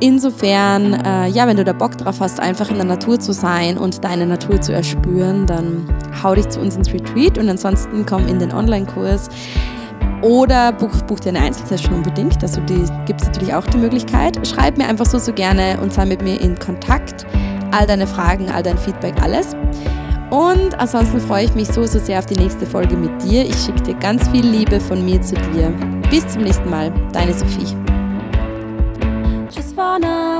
Insofern, 0.00 0.94
äh, 1.04 1.28
ja, 1.28 1.46
wenn 1.46 1.58
du 1.58 1.64
da 1.64 1.74
Bock 1.74 1.98
drauf 1.98 2.16
hast, 2.20 2.40
einfach 2.40 2.70
in 2.70 2.76
der 2.76 2.86
Natur 2.86 3.20
zu 3.20 3.32
sein 3.32 3.76
und 3.76 4.02
deine 4.02 4.26
Natur 4.26 4.58
zu 4.60 4.72
erspüren, 4.72 5.46
dann 5.46 5.86
hau 6.22 6.34
dich 6.34 6.48
zu 6.48 6.60
uns 6.60 6.76
ins 6.76 6.92
Retreat 6.92 7.36
und 7.36 7.48
ansonsten 7.48 8.06
komm 8.06 8.26
in 8.26 8.38
den 8.38 8.52
Online-Kurs 8.52 9.28
oder 10.24 10.72
buch, 10.72 11.02
buch 11.02 11.20
dir 11.20 11.28
eine 11.28 11.40
Einzelsession 11.40 11.94
unbedingt. 11.94 12.42
Also 12.42 12.60
die 12.62 12.84
gibt 13.04 13.20
es 13.20 13.26
natürlich 13.28 13.54
auch 13.54 13.66
die 13.66 13.76
Möglichkeit. 13.76 14.44
Schreib 14.46 14.78
mir 14.78 14.88
einfach 14.88 15.06
so, 15.06 15.18
so 15.18 15.32
gerne 15.32 15.78
und 15.80 15.92
sei 15.92 16.06
mit 16.06 16.22
mir 16.22 16.40
in 16.40 16.58
Kontakt. 16.58 17.26
All 17.70 17.86
deine 17.86 18.06
Fragen, 18.06 18.50
all 18.50 18.62
dein 18.62 18.78
Feedback, 18.78 19.14
alles. 19.22 19.54
Und 20.30 20.78
ansonsten 20.78 21.20
freue 21.20 21.44
ich 21.44 21.54
mich 21.54 21.68
so, 21.68 21.84
so 21.84 21.98
sehr 21.98 22.18
auf 22.18 22.26
die 22.26 22.36
nächste 22.36 22.66
Folge 22.66 22.96
mit 22.96 23.22
dir. 23.22 23.44
Ich 23.44 23.56
schicke 23.56 23.82
dir 23.82 23.94
ganz 23.94 24.26
viel 24.28 24.46
Liebe 24.46 24.80
von 24.80 25.04
mir 25.04 25.20
zu 25.20 25.34
dir. 25.52 25.70
Bis 26.10 26.26
zum 26.26 26.42
nächsten 26.42 26.70
Mal, 26.70 26.90
deine 27.12 27.34
Sophie. 27.34 27.76
Just 29.54 29.76
wanna 29.76 30.33